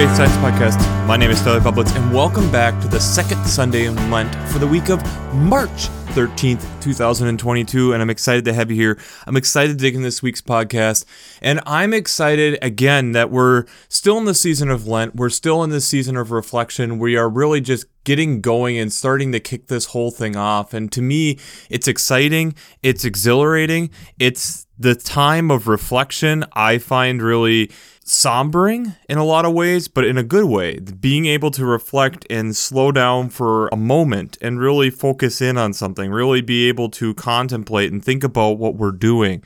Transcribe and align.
Faith 0.00 0.16
Science 0.16 0.36
Podcast. 0.36 1.06
My 1.06 1.18
name 1.18 1.30
is 1.30 1.42
Tyler 1.42 1.60
Bublitz, 1.60 1.94
and 1.94 2.10
welcome 2.10 2.50
back 2.50 2.80
to 2.80 2.88
the 2.88 2.98
second 2.98 3.44
Sunday 3.44 3.84
in 3.84 4.10
Lent 4.10 4.34
for 4.50 4.58
the 4.58 4.66
week 4.66 4.88
of 4.88 4.98
March 5.34 5.90
13th, 6.14 6.64
2022. 6.80 7.92
And 7.92 8.00
I'm 8.00 8.08
excited 8.08 8.46
to 8.46 8.54
have 8.54 8.70
you 8.70 8.76
here. 8.78 8.98
I'm 9.26 9.36
excited 9.36 9.76
to 9.76 9.84
dig 9.84 9.94
in 9.94 10.00
this 10.00 10.22
week's 10.22 10.40
podcast. 10.40 11.04
And 11.42 11.60
I'm 11.66 11.92
excited 11.92 12.58
again 12.62 13.12
that 13.12 13.30
we're 13.30 13.66
still 13.90 14.16
in 14.16 14.24
the 14.24 14.32
season 14.32 14.70
of 14.70 14.86
Lent. 14.86 15.16
We're 15.16 15.28
still 15.28 15.62
in 15.62 15.68
this 15.68 15.84
season 15.84 16.16
of 16.16 16.30
reflection. 16.30 16.98
We 16.98 17.18
are 17.18 17.28
really 17.28 17.60
just 17.60 17.84
getting 18.04 18.40
going 18.40 18.78
and 18.78 18.90
starting 18.90 19.32
to 19.32 19.40
kick 19.40 19.66
this 19.66 19.84
whole 19.84 20.10
thing 20.10 20.34
off. 20.34 20.72
And 20.72 20.90
to 20.92 21.02
me, 21.02 21.38
it's 21.68 21.86
exciting, 21.86 22.54
it's 22.82 23.04
exhilarating, 23.04 23.90
it's 24.18 24.66
the 24.78 24.94
time 24.94 25.50
of 25.50 25.68
reflection 25.68 26.42
I 26.54 26.78
find 26.78 27.20
really 27.20 27.70
sombering 28.10 28.96
in 29.08 29.18
a 29.18 29.24
lot 29.24 29.44
of 29.44 29.52
ways, 29.52 29.86
but 29.86 30.04
in 30.04 30.18
a 30.18 30.24
good 30.24 30.44
way. 30.44 30.80
Being 30.80 31.26
able 31.26 31.52
to 31.52 31.64
reflect 31.64 32.26
and 32.28 32.56
slow 32.56 32.90
down 32.90 33.30
for 33.30 33.68
a 33.68 33.76
moment 33.76 34.36
and 34.40 34.58
really 34.58 34.90
focus 34.90 35.40
in 35.40 35.56
on 35.56 35.72
something, 35.72 36.10
really 36.10 36.40
be 36.40 36.68
able 36.68 36.88
to 36.90 37.14
contemplate 37.14 37.92
and 37.92 38.04
think 38.04 38.24
about 38.24 38.58
what 38.58 38.74
we're 38.74 38.90
doing. 38.90 39.44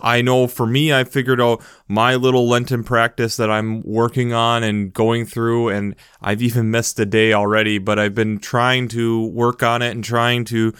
I 0.00 0.22
know 0.22 0.46
for 0.46 0.64
me, 0.64 0.92
I 0.92 1.02
figured 1.02 1.40
out 1.40 1.60
my 1.88 2.14
little 2.14 2.46
Lenten 2.46 2.84
practice 2.84 3.36
that 3.36 3.50
I'm 3.50 3.82
working 3.82 4.32
on 4.32 4.62
and 4.62 4.92
going 4.92 5.26
through, 5.26 5.70
and 5.70 5.96
I've 6.22 6.42
even 6.42 6.70
missed 6.70 7.00
a 7.00 7.06
day 7.06 7.32
already, 7.32 7.78
but 7.78 7.98
I've 7.98 8.14
been 8.14 8.38
trying 8.38 8.86
to 8.88 9.26
work 9.26 9.64
on 9.64 9.82
it 9.82 9.90
and 9.90 10.04
trying 10.04 10.44
to 10.46 10.72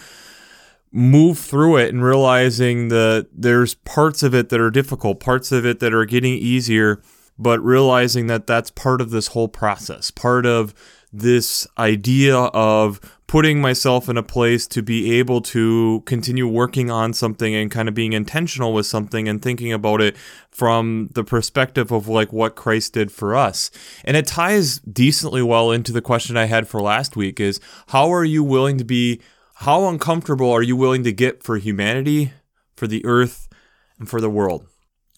move 0.93 1.41
through 1.41 1.79
it 1.79 1.93
and 1.93 2.05
realizing 2.05 2.91
that 2.91 3.27
there's 3.33 3.75
parts 3.75 4.23
of 4.23 4.37
it 4.37 4.51
that 4.51 4.61
are 4.61 4.71
difficult, 4.71 5.19
parts 5.19 5.51
of 5.51 5.67
it 5.67 5.81
that 5.81 5.93
are 5.93 6.05
getting 6.05 6.35
easier, 6.35 7.03
but 7.39 7.61
realizing 7.61 8.27
that 8.29 8.47
that's 8.47 8.71
part 8.71 9.01
of 9.01 9.11
this 9.11 9.29
whole 9.29 9.49
process, 9.49 10.11
part 10.11 10.47
of 10.47 10.75
this 11.13 11.67
idea 11.79 12.37
of 12.37 13.01
putting 13.29 13.61
myself 13.61 14.09
in 14.09 14.17
a 14.17 14.23
place 14.23 14.67
to 14.67 14.83
be 14.83 15.19
able 15.19 15.41
to 15.41 16.03
continue 16.07 16.47
working 16.47 16.91
on 16.91 17.13
something 17.13 17.55
and 17.55 17.71
kind 17.71 17.89
of 17.89 17.95
being 17.95 18.13
intentional 18.13 18.73
with 18.73 18.87
something 18.87 19.29
and 19.29 19.41
thinking 19.41 19.73
about 19.73 20.01
it 20.01 20.17
from 20.51 21.09
the 21.15 21.25
perspective 21.25 21.91
of 21.91 22.09
like 22.09 22.33
what 22.33 22.57
Christ 22.57 22.93
did 22.95 23.11
for 23.11 23.35
us. 23.35 23.71
And 24.05 24.17
it 24.17 24.27
ties 24.27 24.79
decently 24.81 25.43
well 25.43 25.71
into 25.71 25.93
the 25.93 26.03
question 26.03 26.37
I 26.37 26.47
had 26.47 26.69
for 26.69 26.81
last 26.83 27.17
week 27.17 27.41
is 27.41 27.61
how 27.89 28.13
are 28.13 28.25
you 28.25 28.43
willing 28.45 28.79
to 28.79 28.85
be 28.85 29.21
how 29.59 29.89
uncomfortable 29.89 30.51
are 30.51 30.63
you 30.63 30.77
willing 30.77 31.05
to 31.05 31.13
get 31.13 31.43
for 31.43 31.57
humanity, 31.59 32.33
for 32.77 32.89
the 32.89 33.05
earth, 33.07 33.49
and 33.99 34.09
for 34.09 34.21
the 34.21 34.29
world? 34.29 34.67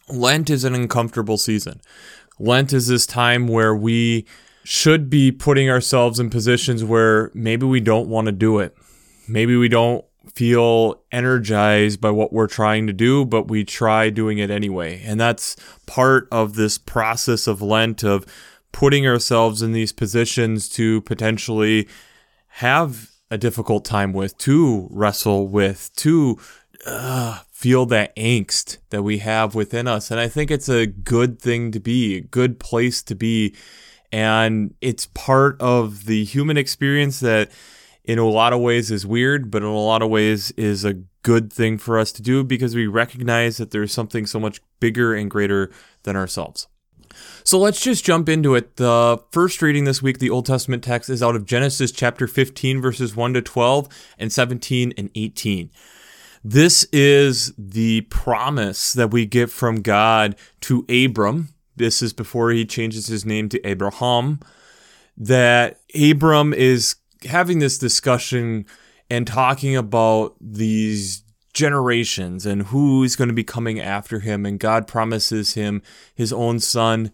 Lent 0.09 0.51
is 0.51 0.65
an 0.65 0.75
uncomfortable 0.75 1.39
season. 1.39 1.81
Lent 2.39 2.73
is 2.73 2.87
this 2.89 3.07
time 3.07 3.49
where 3.49 3.75
we 3.75 4.27
should 4.65 5.09
be 5.09 5.31
putting 5.31 5.71
ourselves 5.71 6.19
in 6.19 6.31
positions 6.31 6.85
where 6.85 7.31
maybe 7.35 7.67
we 7.67 7.81
don't 7.81 8.09
want 8.09 8.27
to 8.27 8.33
do 8.33 8.59
it. 8.59 8.77
Maybe 9.29 9.57
we 9.57 9.69
don't 9.69 10.05
feel 10.35 11.01
energized 11.13 12.01
by 12.01 12.11
what 12.11 12.33
we're 12.33 12.49
trying 12.49 12.87
to 12.87 12.93
do, 12.93 13.25
but 13.25 13.49
we 13.49 13.65
try 13.65 14.11
doing 14.11 14.39
it 14.39 14.51
anyway. 14.51 15.01
And 15.05 15.21
that's 15.21 15.57
part 15.87 16.29
of 16.33 16.57
this 16.57 16.79
process 16.79 17.47
of 17.47 17.63
Lent 17.63 18.03
of 18.03 18.27
putting 18.73 19.07
ourselves 19.07 19.63
in 19.63 19.73
these 19.73 19.93
positions 19.93 20.69
to 20.71 21.01
potentially 21.03 21.89
have 22.49 23.11
a 23.31 23.39
difficult 23.39 23.85
time 23.85 24.13
with, 24.13 24.37
to 24.39 24.89
wrestle 24.91 25.49
with, 25.49 25.91
to 25.97 26.39
uh, 26.85 27.41
feel 27.51 27.87
that 27.87 28.15
angst 28.17 28.79
that 28.91 29.03
we 29.03 29.19
have 29.19 29.55
within 29.55 29.87
us. 29.87 30.11
And 30.11 30.21
I 30.21 30.29
think 30.29 30.51
it's 30.51 30.69
a 30.69 30.87
good 30.87 31.41
thing 31.41 31.73
to 31.73 31.81
be, 31.81 32.17
a 32.17 32.21
good 32.21 32.59
place 32.59 33.03
to 33.05 33.15
be. 33.15 33.55
And 34.13 34.75
it's 34.81 35.07
part 35.07 35.61
of 35.61 36.07
the 36.07 36.25
human 36.25 36.57
experience 36.57 37.21
that, 37.21 37.51
in 38.05 38.19
a 38.19 38.29
lot 38.29 38.53
of 38.53 38.61
ways, 38.61 38.91
is 38.91 39.07
weird, 39.07 39.51
but 39.51 39.63
in 39.63 39.69
a 39.69 39.77
lot 39.77 40.03
of 40.03 40.11
ways 40.11 40.53
is 40.53 40.85
a 40.85 40.95
good 41.23 41.53
thing 41.53 41.77
for 41.77 41.99
us 41.99 42.13
to 42.13 42.23
do 42.23 42.45
because 42.45 42.75
we 42.75 42.87
recognize 42.87 43.57
that 43.57 43.73
there's 43.73 43.93
something 43.93 44.27
so 44.27 44.39
much 44.39 44.61
bigger 44.79 45.13
and 45.15 45.31
greater 45.31 45.71
than 46.05 46.15
ourselves. 46.15 46.69
So 47.45 47.59
let's 47.59 47.81
just 47.81 48.05
jump 48.05 48.29
into 48.29 48.55
it. 48.55 48.77
The 48.77 49.23
first 49.31 49.63
reading 49.63 49.85
this 49.85 50.03
week, 50.03 50.19
the 50.19 50.31
Old 50.31 50.47
Testament 50.47 50.85
text, 50.85 51.11
is 51.11 51.23
out 51.23 51.37
of 51.37 51.47
Genesis 51.47 51.91
chapter 51.91 52.27
15, 52.27 52.81
verses 52.81 53.17
1 53.17 53.35
to 53.35 53.43
12, 53.43 53.89
and 54.19 54.33
17 54.33 54.93
and 54.97 55.11
18. 55.15 55.71
This 56.49 56.85
is 56.93 57.53
the 57.59 58.03
promise 58.03 58.93
that 58.93 59.11
we 59.11 59.27
get 59.27 59.51
from 59.51 59.83
God 59.83 60.37
to 60.61 60.87
Abram. 60.89 61.49
This 61.75 62.03
is 62.03 62.13
before 62.13 62.53
he 62.53 62.65
changes 62.65 63.09
his 63.09 63.27
name 63.27 63.49
to 63.49 63.67
Abraham. 63.67 64.39
That 65.17 65.81
Abram 66.01 66.55
is 66.55 66.95
having 67.25 67.59
this 67.59 67.79
discussion 67.79 68.65
and 69.11 69.27
talking 69.27 69.75
about 69.75 70.37
these 70.41 71.25
generations 71.53 72.47
and 72.47 72.63
who's 72.63 73.17
going 73.17 73.27
to 73.27 73.35
be 73.35 73.43
coming 73.43 73.81
after 73.81 74.21
him. 74.21 74.47
And 74.47 74.61
God 74.61 74.87
promises 74.87 75.55
him 75.55 75.83
his 76.15 76.33
own 76.33 76.61
son 76.61 77.11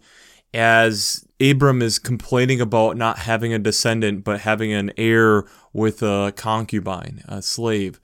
as 0.53 1.25
Abram 1.41 1.81
is 1.81 1.97
complaining 1.97 2.61
about 2.61 2.97
not 2.97 3.17
having 3.17 3.51
a 3.51 3.57
descendant, 3.57 4.23
but 4.23 4.41
having 4.41 4.71
an 4.71 4.91
heir 4.95 5.45
with 5.73 6.03
a 6.03 6.31
concubine, 6.35 7.23
a 7.27 7.41
slave. 7.41 7.99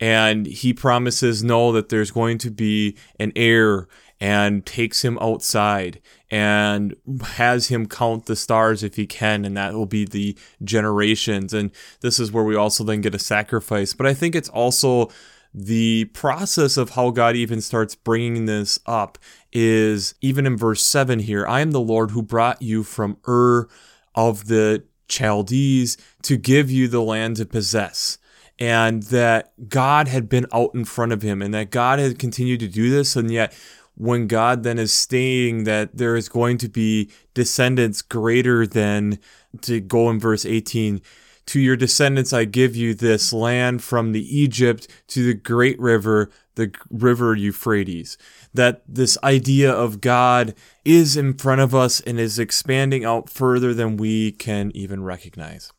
And 0.00 0.46
he 0.46 0.74
promises 0.74 1.42
no, 1.42 1.72
that 1.72 1.88
there's 1.88 2.10
going 2.10 2.38
to 2.38 2.50
be 2.50 2.96
an 3.18 3.32
heir 3.34 3.88
and 4.20 4.64
takes 4.64 5.04
him 5.04 5.18
outside 5.20 6.00
and 6.30 6.96
has 7.22 7.68
him 7.68 7.86
count 7.86 8.26
the 8.26 8.36
stars 8.36 8.82
if 8.82 8.96
he 8.96 9.06
can, 9.06 9.44
and 9.44 9.56
that 9.56 9.74
will 9.74 9.86
be 9.86 10.04
the 10.04 10.36
generations. 10.64 11.52
And 11.52 11.70
this 12.00 12.18
is 12.18 12.32
where 12.32 12.44
we 12.44 12.56
also 12.56 12.82
then 12.84 13.00
get 13.00 13.14
a 13.14 13.18
sacrifice. 13.18 13.94
But 13.94 14.06
I 14.06 14.14
think 14.14 14.34
it's 14.34 14.48
also 14.48 15.10
the 15.52 16.04
process 16.06 16.76
of 16.76 16.90
how 16.90 17.10
God 17.10 17.34
even 17.34 17.60
starts 17.62 17.94
bringing 17.94 18.44
this 18.44 18.78
up 18.84 19.18
is 19.52 20.14
even 20.20 20.44
in 20.46 20.56
verse 20.56 20.82
7 20.82 21.20
here 21.20 21.46
I 21.46 21.60
am 21.60 21.70
the 21.70 21.80
Lord 21.80 22.10
who 22.10 22.22
brought 22.22 22.60
you 22.60 22.82
from 22.82 23.16
Ur 23.26 23.66
of 24.14 24.48
the 24.48 24.84
Chaldees 25.08 25.96
to 26.22 26.36
give 26.36 26.70
you 26.70 26.88
the 26.88 27.00
land 27.00 27.36
to 27.36 27.46
possess. 27.46 28.18
And 28.58 29.02
that 29.04 29.52
God 29.68 30.08
had 30.08 30.28
been 30.28 30.46
out 30.52 30.74
in 30.74 30.84
front 30.86 31.12
of 31.12 31.22
him, 31.22 31.42
and 31.42 31.52
that 31.52 31.70
God 31.70 31.98
had 31.98 32.18
continued 32.18 32.60
to 32.60 32.68
do 32.68 32.90
this. 32.90 33.14
And 33.14 33.30
yet, 33.30 33.54
when 33.96 34.26
God 34.26 34.62
then 34.62 34.78
is 34.78 34.92
stating 34.92 35.64
that 35.64 35.96
there 35.96 36.16
is 36.16 36.28
going 36.28 36.58
to 36.58 36.68
be 36.68 37.10
descendants 37.34 38.02
greater 38.02 38.66
than, 38.66 39.18
to 39.62 39.80
go 39.80 40.10
in 40.10 40.20
verse 40.20 40.46
18, 40.46 41.00
to 41.46 41.60
your 41.60 41.76
descendants 41.76 42.32
I 42.32 42.44
give 42.44 42.74
you 42.74 42.92
this 42.92 43.32
land 43.32 43.82
from 43.82 44.12
the 44.12 44.38
Egypt 44.38 44.88
to 45.08 45.24
the 45.24 45.34
great 45.34 45.78
river, 45.78 46.30
the 46.56 46.74
river 46.90 47.34
Euphrates. 47.34 48.18
That 48.52 48.82
this 48.88 49.16
idea 49.22 49.72
of 49.72 50.00
God 50.00 50.54
is 50.84 51.16
in 51.16 51.34
front 51.34 51.60
of 51.60 51.74
us 51.74 52.00
and 52.00 52.18
is 52.18 52.38
expanding 52.38 53.04
out 53.04 53.30
further 53.30 53.72
than 53.72 53.96
we 53.96 54.32
can 54.32 54.72
even 54.74 55.04
recognize. 55.04 55.72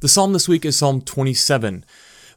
The 0.00 0.08
psalm 0.08 0.32
this 0.32 0.48
week 0.48 0.64
is 0.64 0.78
Psalm 0.78 1.02
27. 1.02 1.84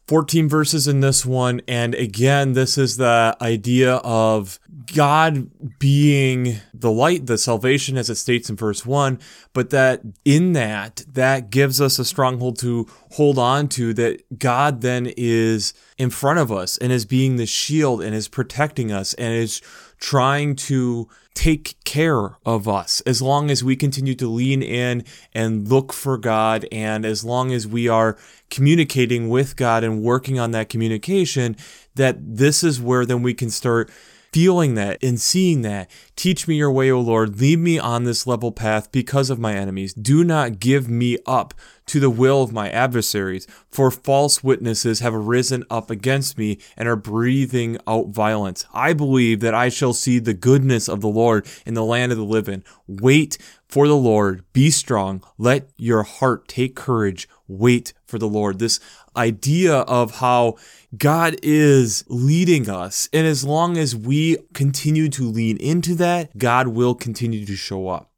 14 0.06 0.50
verses 0.50 0.86
in 0.86 1.00
this 1.00 1.26
one. 1.26 1.62
And 1.66 1.96
again, 1.96 2.52
this 2.52 2.78
is 2.78 2.98
the 2.98 3.38
idea 3.40 3.96
of 4.04 4.60
God 4.94 5.50
being 5.80 6.58
the 6.74 6.92
light, 6.92 7.26
the 7.26 7.38
salvation 7.38 7.98
as 7.98 8.10
it 8.10 8.16
states 8.16 8.50
in 8.50 8.58
verse 8.58 8.86
1, 8.86 9.18
but 9.54 9.70
that 9.70 10.02
in 10.26 10.52
that, 10.52 11.06
that 11.14 11.52
gives 11.52 11.80
us 11.80 12.00
a 12.00 12.04
stronghold 12.04 12.60
to 12.60 12.86
hold 13.12 13.40
on 13.40 13.70
to 13.70 13.94
that 13.94 14.40
God 14.40 14.82
then 14.82 15.14
is 15.16 15.74
in 15.98 16.10
front 16.10 16.40
of 16.40 16.52
us 16.52 16.78
and 16.78 16.92
is 16.92 17.06
being 17.06 17.38
the 17.38 17.46
shield 17.46 18.02
and 18.02 18.14
is 18.14 18.28
protecting 18.28 18.92
us 18.92 19.14
and 19.14 19.34
is 19.34 19.62
trying 20.00 20.58
to 20.58 21.08
take 21.34 21.76
care 21.84 22.38
of 22.46 22.68
us. 22.68 23.02
As 23.02 23.22
long 23.22 23.50
as 23.50 23.64
we 23.64 23.76
continue 23.76 24.16
to 24.16 24.28
lean 24.28 24.62
in 24.62 25.04
and 25.34 25.68
look 25.68 25.92
for 25.92 26.18
God 26.18 26.68
and 26.72 27.06
as 27.06 27.24
long 27.24 27.52
as 27.52 27.68
we 27.68 27.88
are 27.88 28.18
communicating 28.50 29.30
with 29.30 29.56
God 29.56 29.84
and 29.84 30.04
working 30.04 30.40
on 30.40 30.52
that 30.52 30.70
communication 30.70 31.56
that 31.96 32.18
this 32.20 32.64
is 32.64 32.82
where 32.82 33.06
then 33.06 33.22
we 33.24 33.34
can 33.34 33.50
start 33.50 33.90
feeling 34.34 34.74
that 34.74 35.02
and 35.04 35.22
seeing 35.22 35.62
that. 35.62 35.90
Teach 36.16 36.48
me 36.48 36.56
your 36.56 36.72
way, 36.72 36.92
O 36.92 37.00
Lord. 37.00 37.40
Lead 37.40 37.60
me 37.60 37.78
on 37.78 38.04
this 38.04 38.26
level 38.26 38.52
path 38.52 38.92
because 38.92 39.30
of 39.30 39.40
my 39.40 39.54
enemies. 39.54 39.94
Do 39.94 40.24
not 40.24 40.60
give 40.60 40.90
me 40.90 41.20
up 41.28 41.54
to 41.86 42.00
the 42.00 42.10
will 42.10 42.42
of 42.42 42.52
my 42.52 42.70
adversaries, 42.70 43.46
for 43.70 43.92
false 43.92 44.44
witnesses 44.44 45.02
have 45.02 45.14
arisen 45.14 45.64
up 45.70 45.92
against 45.92 46.38
me 46.38 46.58
and 46.76 46.88
are 46.88 46.96
breathing 46.96 47.78
out 47.86 48.08
violence. 48.08 48.66
I 48.74 48.94
believe 48.94 49.42
that 49.42 49.54
I 49.54 49.70
shall 49.70 49.94
see 49.94 50.18
the 50.18 50.34
goodness 50.34 50.88
of 50.90 51.02
the 51.02 51.10
Lord 51.10 51.46
in 51.66 51.74
the 51.74 51.84
land 51.84 52.12
of 52.12 52.18
the 52.18 52.24
living. 52.24 52.64
Wait 52.88 53.38
for 53.68 53.88
the 53.88 53.98
Lord. 53.98 54.44
Be 54.54 54.70
strong. 54.70 55.22
Let 55.38 55.70
your 55.78 56.04
heart 56.04 56.48
take 56.48 56.76
courage. 56.76 57.28
Wait 57.48 57.94
for 58.06 58.18
the 58.18 58.28
Lord. 58.28 58.60
This 58.60 58.80
idea 59.16 59.80
of 59.80 60.16
how 60.16 60.58
God 60.98 61.36
is 61.42 62.04
leading 62.08 62.70
us. 62.70 63.10
And 63.12 63.26
as 63.26 63.44
long 63.44 63.78
as 63.78 63.96
we 63.96 64.38
continue 64.54 65.10
to 65.10 65.24
lean 65.24 65.58
into 65.58 65.96
that, 65.96 66.38
God 66.38 66.70
will 66.70 66.96
continue 66.96 67.46
to 67.46 67.56
show 67.56 67.90
up. 67.90 68.12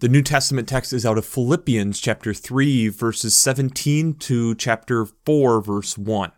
The 0.00 0.08
New 0.08 0.22
Testament 0.22 0.66
text 0.66 0.94
is 0.94 1.04
out 1.04 1.18
of 1.18 1.26
Philippians 1.26 2.00
chapter 2.00 2.32
3, 2.32 2.88
verses 2.88 3.36
17 3.36 4.14
to 4.14 4.54
chapter 4.54 5.06
4, 5.26 5.60
verse 5.60 5.98
1. 5.98 6.32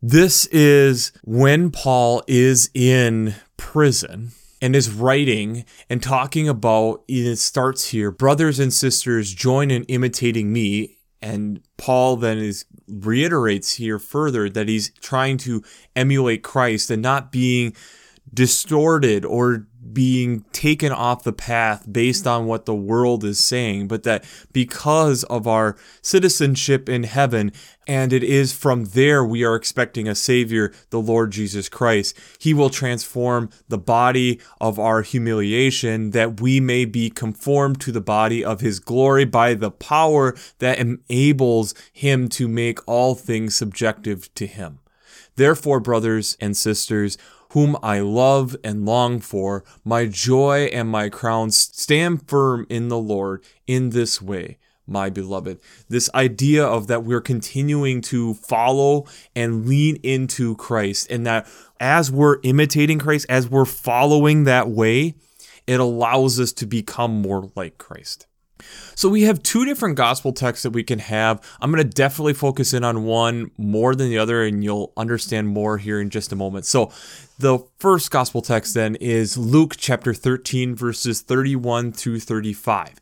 This 0.00 0.46
is 0.46 1.12
when 1.22 1.70
Paul 1.70 2.22
is 2.26 2.70
in 2.72 3.34
prison 3.58 4.30
and 4.62 4.74
is 4.74 4.90
writing 4.90 5.66
and 5.90 6.02
talking 6.02 6.48
about 6.48 7.02
it 7.08 7.36
starts 7.36 7.90
here 7.90 8.10
brothers 8.10 8.58
and 8.58 8.72
sisters 8.72 9.34
join 9.34 9.70
in 9.70 9.84
imitating 9.84 10.52
me 10.52 10.96
and 11.22 11.60
paul 11.76 12.16
then 12.16 12.38
is 12.38 12.64
reiterates 12.88 13.74
here 13.76 13.98
further 13.98 14.48
that 14.48 14.68
he's 14.68 14.90
trying 15.00 15.36
to 15.36 15.62
emulate 15.94 16.42
christ 16.42 16.90
and 16.90 17.02
not 17.02 17.30
being 17.30 17.74
distorted 18.32 19.24
or 19.24 19.66
being 19.92 20.44
taken 20.52 20.92
off 20.92 21.24
the 21.24 21.32
path 21.32 21.90
based 21.90 22.26
on 22.26 22.46
what 22.46 22.66
the 22.66 22.74
world 22.74 23.24
is 23.24 23.42
saying, 23.42 23.88
but 23.88 24.02
that 24.02 24.24
because 24.52 25.24
of 25.24 25.46
our 25.46 25.76
citizenship 26.02 26.88
in 26.88 27.04
heaven, 27.04 27.50
and 27.86 28.12
it 28.12 28.22
is 28.22 28.52
from 28.52 28.84
there 28.84 29.24
we 29.24 29.42
are 29.42 29.54
expecting 29.54 30.06
a 30.06 30.14
Savior, 30.14 30.72
the 30.90 31.00
Lord 31.00 31.30
Jesus 31.30 31.68
Christ, 31.68 32.16
He 32.38 32.52
will 32.52 32.70
transform 32.70 33.48
the 33.68 33.78
body 33.78 34.38
of 34.60 34.78
our 34.78 35.02
humiliation 35.02 36.10
that 36.10 36.40
we 36.40 36.60
may 36.60 36.84
be 36.84 37.08
conformed 37.08 37.80
to 37.80 37.92
the 37.92 38.00
body 38.02 38.44
of 38.44 38.60
His 38.60 38.80
glory 38.80 39.24
by 39.24 39.54
the 39.54 39.70
power 39.70 40.36
that 40.58 40.78
enables 40.78 41.74
Him 41.92 42.28
to 42.30 42.48
make 42.48 42.86
all 42.86 43.14
things 43.14 43.56
subjective 43.56 44.32
to 44.34 44.46
Him. 44.46 44.80
Therefore, 45.36 45.80
brothers 45.80 46.36
and 46.38 46.54
sisters, 46.54 47.16
whom 47.50 47.76
I 47.82 48.00
love 48.00 48.56
and 48.64 48.86
long 48.86 49.20
for, 49.20 49.64
my 49.84 50.06
joy 50.06 50.70
and 50.72 50.88
my 50.88 51.08
crown, 51.08 51.50
stand 51.50 52.28
firm 52.28 52.66
in 52.68 52.88
the 52.88 52.98
Lord 52.98 53.44
in 53.66 53.90
this 53.90 54.20
way 54.20 54.58
my 54.90 55.08
beloved. 55.08 55.60
This 55.88 56.10
idea 56.14 56.64
of 56.66 56.88
that 56.88 57.04
we're 57.04 57.20
continuing 57.20 58.00
to 58.02 58.34
follow 58.34 59.06
and 59.34 59.66
lean 59.66 59.96
into 60.02 60.56
Christ, 60.56 61.10
and 61.10 61.24
that 61.26 61.46
as 61.78 62.10
we're 62.10 62.38
imitating 62.42 62.98
Christ, 62.98 63.26
as 63.28 63.48
we're 63.48 63.64
following 63.64 64.44
that 64.44 64.68
way, 64.68 65.14
it 65.66 65.78
allows 65.80 66.40
us 66.40 66.52
to 66.54 66.66
become 66.66 67.22
more 67.22 67.50
like 67.54 67.78
Christ. 67.78 68.26
So 68.94 69.08
we 69.08 69.22
have 69.22 69.42
two 69.42 69.64
different 69.64 69.96
gospel 69.96 70.32
texts 70.32 70.62
that 70.62 70.70
we 70.70 70.82
can 70.82 70.98
have. 70.98 71.40
I'm 71.60 71.70
going 71.70 71.82
to 71.82 71.90
definitely 71.90 72.34
focus 72.34 72.72
in 72.72 72.84
on 72.84 73.04
one 73.04 73.50
more 73.58 73.94
than 73.94 74.08
the 74.08 74.18
other, 74.18 74.42
and 74.44 74.62
you'll 74.62 74.92
understand 74.96 75.48
more 75.48 75.78
here 75.78 76.00
in 76.00 76.10
just 76.10 76.32
a 76.32 76.36
moment. 76.36 76.66
So 76.66 76.92
the 77.38 77.60
first 77.78 78.10
gospel 78.10 78.42
text 78.42 78.74
then 78.74 78.96
is 78.96 79.36
Luke 79.38 79.74
chapter 79.76 80.14
13, 80.14 80.74
verses 80.74 81.20
31 81.20 81.92
through 81.92 82.20
35 82.20 83.00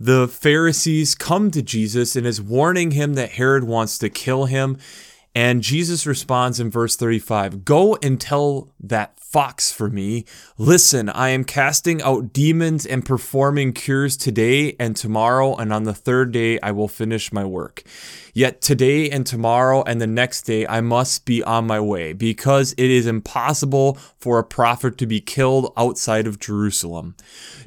the 0.00 0.28
Pharisees 0.28 1.14
come 1.14 1.50
to 1.50 1.62
Jesus 1.62 2.14
and 2.14 2.26
is 2.26 2.40
warning 2.40 2.92
him 2.92 3.14
that 3.14 3.32
Herod 3.32 3.64
wants 3.64 3.98
to 3.98 4.08
kill 4.08 4.44
him. 4.44 4.78
And 5.34 5.62
Jesus 5.62 6.06
responds 6.06 6.60
in 6.60 6.70
verse 6.70 6.96
35 6.96 7.64
Go 7.64 7.96
and 8.02 8.20
tell 8.20 8.72
that 8.80 9.18
fox 9.30 9.70
for 9.70 9.90
me. 9.90 10.24
Listen, 10.56 11.10
I 11.10 11.28
am 11.28 11.44
casting 11.44 12.00
out 12.00 12.32
demons 12.32 12.86
and 12.86 13.04
performing 13.04 13.74
cures 13.74 14.16
today 14.16 14.74
and 14.80 14.96
tomorrow, 14.96 15.54
and 15.54 15.70
on 15.70 15.84
the 15.84 15.92
third 15.92 16.32
day 16.32 16.58
I 16.60 16.70
will 16.70 16.88
finish 16.88 17.30
my 17.30 17.44
work. 17.44 17.82
Yet 18.32 18.62
today 18.62 19.10
and 19.10 19.26
tomorrow 19.26 19.82
and 19.82 20.00
the 20.00 20.06
next 20.06 20.42
day 20.42 20.66
I 20.66 20.80
must 20.80 21.26
be 21.26 21.42
on 21.42 21.66
my 21.66 21.78
way, 21.78 22.14
because 22.14 22.72
it 22.78 22.90
is 22.90 23.06
impossible 23.06 23.98
for 24.18 24.38
a 24.38 24.44
prophet 24.44 24.96
to 24.98 25.06
be 25.06 25.20
killed 25.20 25.72
outside 25.76 26.26
of 26.26 26.38
Jerusalem. 26.38 27.14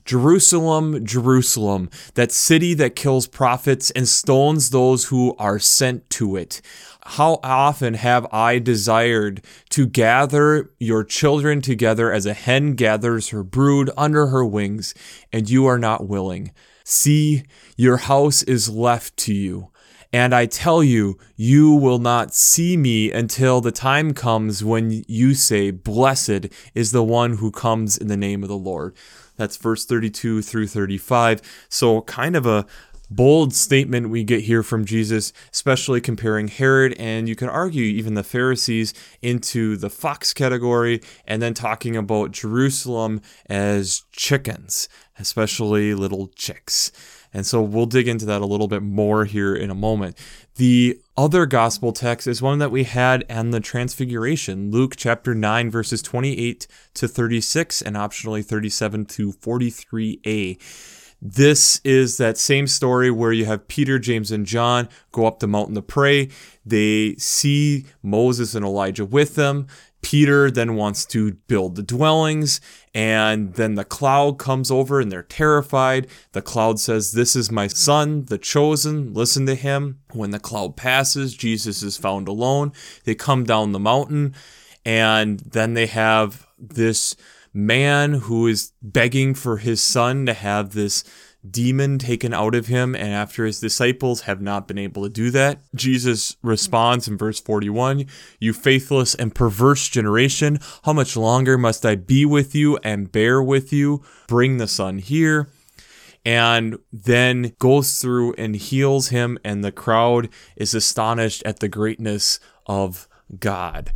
Jerusalem, 0.04 1.06
Jerusalem, 1.06 1.90
that 2.16 2.31
city 2.31 2.74
that 2.75 2.96
kills 2.96 3.28
prophets 3.28 3.92
and 3.92 4.08
stones 4.08 4.72
those 4.72 5.06
who 5.06 5.36
are 5.38 5.60
sent 5.60 6.10
to 6.12 6.36
it. 6.38 6.62
How 7.04 7.40
often 7.44 7.96
have 7.96 8.28
I 8.31 8.60
desired 8.60 9.44
to 9.72 9.88
gather 9.88 10.72
your 10.80 11.04
children 11.04 11.50
together 11.59 12.13
as 12.13 12.25
a 12.25 12.33
hen 12.33 12.75
gathers 12.75 13.30
her 13.30 13.44
brood 13.44 13.89
under 13.98 14.27
her 14.27 14.45
wings, 14.45 14.94
and 15.33 15.50
you 15.50 15.65
are 15.65 15.80
not 15.80 16.07
willing? 16.07 16.51
See, 16.86 17.44
your 17.75 17.98
house 17.98 18.44
is 18.44 18.69
left 18.69 19.18
to 19.18 19.33
you. 19.33 19.71
And 20.13 20.36
I 20.36 20.45
tell 20.45 20.83
you, 20.83 21.18
you 21.36 21.74
will 21.74 22.00
not 22.00 22.33
see 22.33 22.75
me 22.75 23.12
until 23.12 23.62
the 23.62 23.71
time 23.71 24.13
comes 24.13 24.63
when 24.63 25.03
you 25.07 25.33
say, 25.33 25.71
Blessed 25.71 26.48
is 26.75 26.92
the 26.92 27.03
one 27.03 27.38
who 27.38 27.50
comes 27.50 27.98
in 27.98 28.07
the 28.07 28.18
name 28.18 28.44
of 28.44 28.50
the 28.50 28.57
Lord. 28.57 28.95
That's 29.38 29.57
verse 29.57 29.86
32 29.86 30.42
through 30.42 30.68
35. 30.68 31.42
So, 31.69 32.01
kind 32.01 32.36
of 32.36 32.45
a 32.45 32.65
bold 33.12 33.54
statement 33.54 34.10
we 34.10 34.24
get 34.24 34.42
here 34.42 34.63
from 34.63 34.86
Jesus, 34.86 35.34
especially 35.52 36.02
comparing 36.02 36.48
Herod 36.48 36.94
and 36.98 37.28
you 37.28 37.36
can 37.36 37.50
argue 37.50 37.84
even 37.84 38.13
the 38.13 38.24
Pharisees 38.24 38.94
into 39.22 39.75
the 39.75 39.90
fox 39.90 40.34
category, 40.34 41.02
and 41.25 41.42
then 41.42 41.54
talking 41.54 41.96
about 41.96 42.31
Jerusalem 42.31 43.22
as 43.48 44.04
chickens, 44.12 44.88
especially 45.19 45.94
little 45.94 46.28
chicks. 46.36 46.92
And 47.34 47.46
so 47.46 47.62
we'll 47.62 47.86
dig 47.86 48.08
into 48.08 48.25
that 48.25 48.42
a 48.42 48.46
little 48.46 48.68
bit 48.68 48.84
more 48.84 49.25
here 49.25 49.56
in 49.56 49.69
a 49.69 49.75
moment. 49.75 50.18
The 50.56 51.00
other 51.16 51.46
gospel 51.46 51.94
text 51.94 52.28
is 52.28 52.42
one 52.42 52.60
that 52.60 52.72
we 52.72 52.84
had 52.84 53.24
on 53.30 53.52
the 53.52 53.62
Transfiguration, 53.62 54.69
Luke 54.69 54.96
chapter 54.98 55.34
9, 55.34 55.72
verses 55.72 56.02
28 56.02 56.68
to 56.96 57.08
36, 57.08 57.81
and 57.81 57.96
optionally 57.96 58.44
37 58.44 59.06
to 59.06 59.31
43a. 59.31 61.00
This 61.21 61.79
is 61.83 62.18
that 62.18 62.38
same 62.38 62.65
story 62.65 63.12
where 63.12 63.31
you 63.31 63.45
have 63.45 63.68
Peter, 63.68 64.00
James, 64.00 64.31
and 64.31 64.45
John 64.45 64.89
go 65.12 65.27
up 65.27 65.39
the 65.39 65.47
mountain 65.47 65.75
to 65.75 65.81
pray. 65.81 66.29
They 66.65 67.13
see 67.15 67.85
Moses 68.01 68.56
and 68.56 68.65
Elijah 68.65 69.06
with 69.06 69.35
them. 69.35 69.68
Peter 70.01 70.50
then 70.50 70.75
wants 70.75 71.06
to 71.06 71.33
build 71.47 71.75
the 71.75 71.83
dwellings, 71.83 72.59
and 72.94 73.53
then 73.53 73.75
the 73.75 73.85
cloud 73.85 74.39
comes 74.39 74.71
over 74.71 75.00
and 75.00 75.12
they're 75.12 75.21
terrified. 75.21 76.07
The 76.31 76.41
cloud 76.41 76.79
says, 76.79 77.12
This 77.12 77.35
is 77.35 77.51
my 77.51 77.67
son, 77.67 78.25
the 78.25 78.39
chosen, 78.39 79.13
listen 79.13 79.45
to 79.45 79.53
him. 79.53 80.00
When 80.12 80.31
the 80.31 80.39
cloud 80.39 80.75
passes, 80.75 81.35
Jesus 81.35 81.83
is 81.83 81.97
found 81.97 82.27
alone. 82.27 82.71
They 83.03 83.13
come 83.13 83.44
down 83.44 83.74
the 83.74 83.79
mountain, 83.79 84.33
and 84.83 85.39
then 85.41 85.75
they 85.75 85.85
have 85.85 86.47
this 86.57 87.15
man 87.53 88.13
who 88.13 88.48
is 88.48 88.71
begging 88.81 89.34
for 89.34 89.58
his 89.58 89.81
son 89.81 90.25
to 90.25 90.34
have 90.34 90.74
this 90.74 91.03
demon 91.50 91.98
taken 91.98 92.34
out 92.34 92.55
of 92.55 92.67
him, 92.67 92.96
and 92.96 93.13
after 93.13 93.46
his 93.46 93.60
disciples 93.60 94.22
have 94.22 94.41
not 94.41 94.67
been 94.67 94.77
able 94.77 95.03
to 95.03 95.10
do 95.10 95.31
that, 95.31 95.60
Jesus 95.74 96.38
responds 96.41 97.08
in 97.08 97.17
verse 97.17 97.39
41 97.39 98.05
You 98.39 98.53
faithless 98.53 99.15
and 99.15 99.34
perverse 99.34 99.88
generation, 99.88 100.60
how 100.84 100.93
much 100.93 101.17
longer 101.17 101.58
must 101.58 101.86
I 101.86 101.96
be 101.96 102.25
with 102.25 102.53
you 102.55 102.77
and 102.84 103.12
bear 103.12 103.41
with 103.41 103.74
you? 103.74 104.03
Bring 104.27 104.58
the 104.58 104.67
son 104.67 105.00
here. 105.00 105.50
And 106.24 106.77
then 106.93 107.55
goes 107.58 108.00
through 108.00 108.36
and 108.38 108.55
heals 108.55 109.08
him, 109.08 109.39
and 109.43 109.63
the 109.63 109.72
crowd 109.72 110.29
is 110.55 110.75
astonished 110.75 111.41
at 111.46 111.60
the 111.60 111.67
greatness 111.67 112.39
of 112.67 113.08
God. 113.39 113.91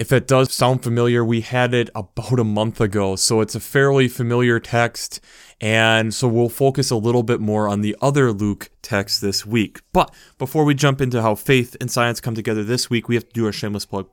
If 0.00 0.12
it 0.12 0.26
does 0.26 0.54
sound 0.54 0.82
familiar, 0.82 1.22
we 1.22 1.42
had 1.42 1.74
it 1.74 1.90
about 1.94 2.40
a 2.40 2.44
month 2.44 2.80
ago, 2.80 3.16
so 3.16 3.42
it's 3.42 3.54
a 3.54 3.60
fairly 3.60 4.08
familiar 4.08 4.58
text. 4.58 5.20
And 5.60 6.14
so 6.14 6.26
we'll 6.26 6.48
focus 6.48 6.90
a 6.90 6.96
little 6.96 7.22
bit 7.22 7.38
more 7.38 7.68
on 7.68 7.82
the 7.82 7.94
other 8.00 8.32
Luke 8.32 8.70
text 8.80 9.20
this 9.20 9.44
week. 9.44 9.82
But 9.92 10.10
before 10.38 10.64
we 10.64 10.72
jump 10.72 11.02
into 11.02 11.20
how 11.20 11.34
faith 11.34 11.76
and 11.82 11.90
science 11.90 12.18
come 12.18 12.34
together 12.34 12.64
this 12.64 12.88
week, 12.88 13.08
we 13.08 13.14
have 13.14 13.28
to 13.28 13.34
do 13.34 13.46
a 13.46 13.52
shameless 13.52 13.84
plug. 13.84 14.08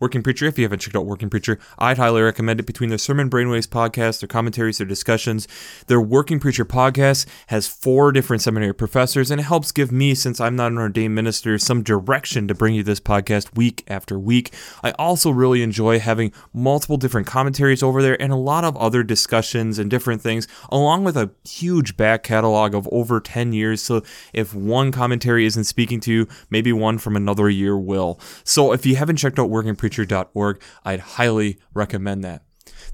Working 0.00 0.22
Preacher. 0.22 0.46
If 0.46 0.58
you 0.58 0.64
haven't 0.64 0.80
checked 0.80 0.96
out 0.96 1.06
Working 1.06 1.30
Preacher, 1.30 1.58
I'd 1.78 1.98
highly 1.98 2.22
recommend 2.22 2.60
it. 2.60 2.66
Between 2.66 2.88
their 2.88 2.98
Sermon 2.98 3.30
Brainwaves 3.30 3.68
podcast, 3.68 4.20
their 4.20 4.28
commentaries, 4.28 4.78
their 4.78 4.86
discussions, 4.86 5.46
their 5.86 6.00
Working 6.00 6.40
Preacher 6.40 6.64
podcast 6.64 7.26
has 7.48 7.68
four 7.68 8.12
different 8.12 8.42
seminary 8.42 8.74
professors, 8.74 9.30
and 9.30 9.40
it 9.40 9.44
helps 9.44 9.72
give 9.72 9.92
me, 9.92 10.14
since 10.14 10.40
I'm 10.40 10.56
not 10.56 10.72
an 10.72 10.78
ordained 10.78 11.14
minister, 11.14 11.58
some 11.58 11.82
direction 11.82 12.48
to 12.48 12.54
bring 12.54 12.74
you 12.74 12.82
this 12.82 13.00
podcast 13.00 13.56
week 13.56 13.84
after 13.88 14.18
week. 14.18 14.52
I 14.82 14.92
also 14.92 15.30
really 15.30 15.62
enjoy 15.62 15.98
having 15.98 16.32
multiple 16.52 16.96
different 16.96 17.26
commentaries 17.26 17.82
over 17.82 18.02
there 18.02 18.20
and 18.20 18.32
a 18.32 18.36
lot 18.36 18.64
of 18.64 18.76
other 18.76 19.02
discussions 19.02 19.78
and 19.78 19.90
different 19.90 20.22
things, 20.22 20.48
along 20.70 21.04
with 21.04 21.16
a 21.16 21.30
huge 21.44 21.96
back 21.96 22.22
catalog 22.22 22.74
of 22.74 22.88
over 22.90 23.20
10 23.20 23.52
years. 23.52 23.82
So 23.82 24.02
if 24.32 24.54
one 24.54 24.92
commentary 24.92 25.46
isn't 25.46 25.64
speaking 25.64 26.00
to 26.00 26.12
you, 26.12 26.28
maybe 26.50 26.72
one 26.72 26.98
from 26.98 27.16
another 27.16 27.48
year 27.48 27.76
will. 27.76 28.20
So 28.44 28.72
if 28.72 28.86
you 28.86 28.96
haven't 28.96 29.16
checked 29.16 29.38
out 29.38 29.50
Working 29.50 29.76
Preacher, 29.82 30.06
preacher.org. 30.06 30.62
I'd 30.84 31.00
highly 31.00 31.58
recommend 31.74 32.22
that. 32.22 32.44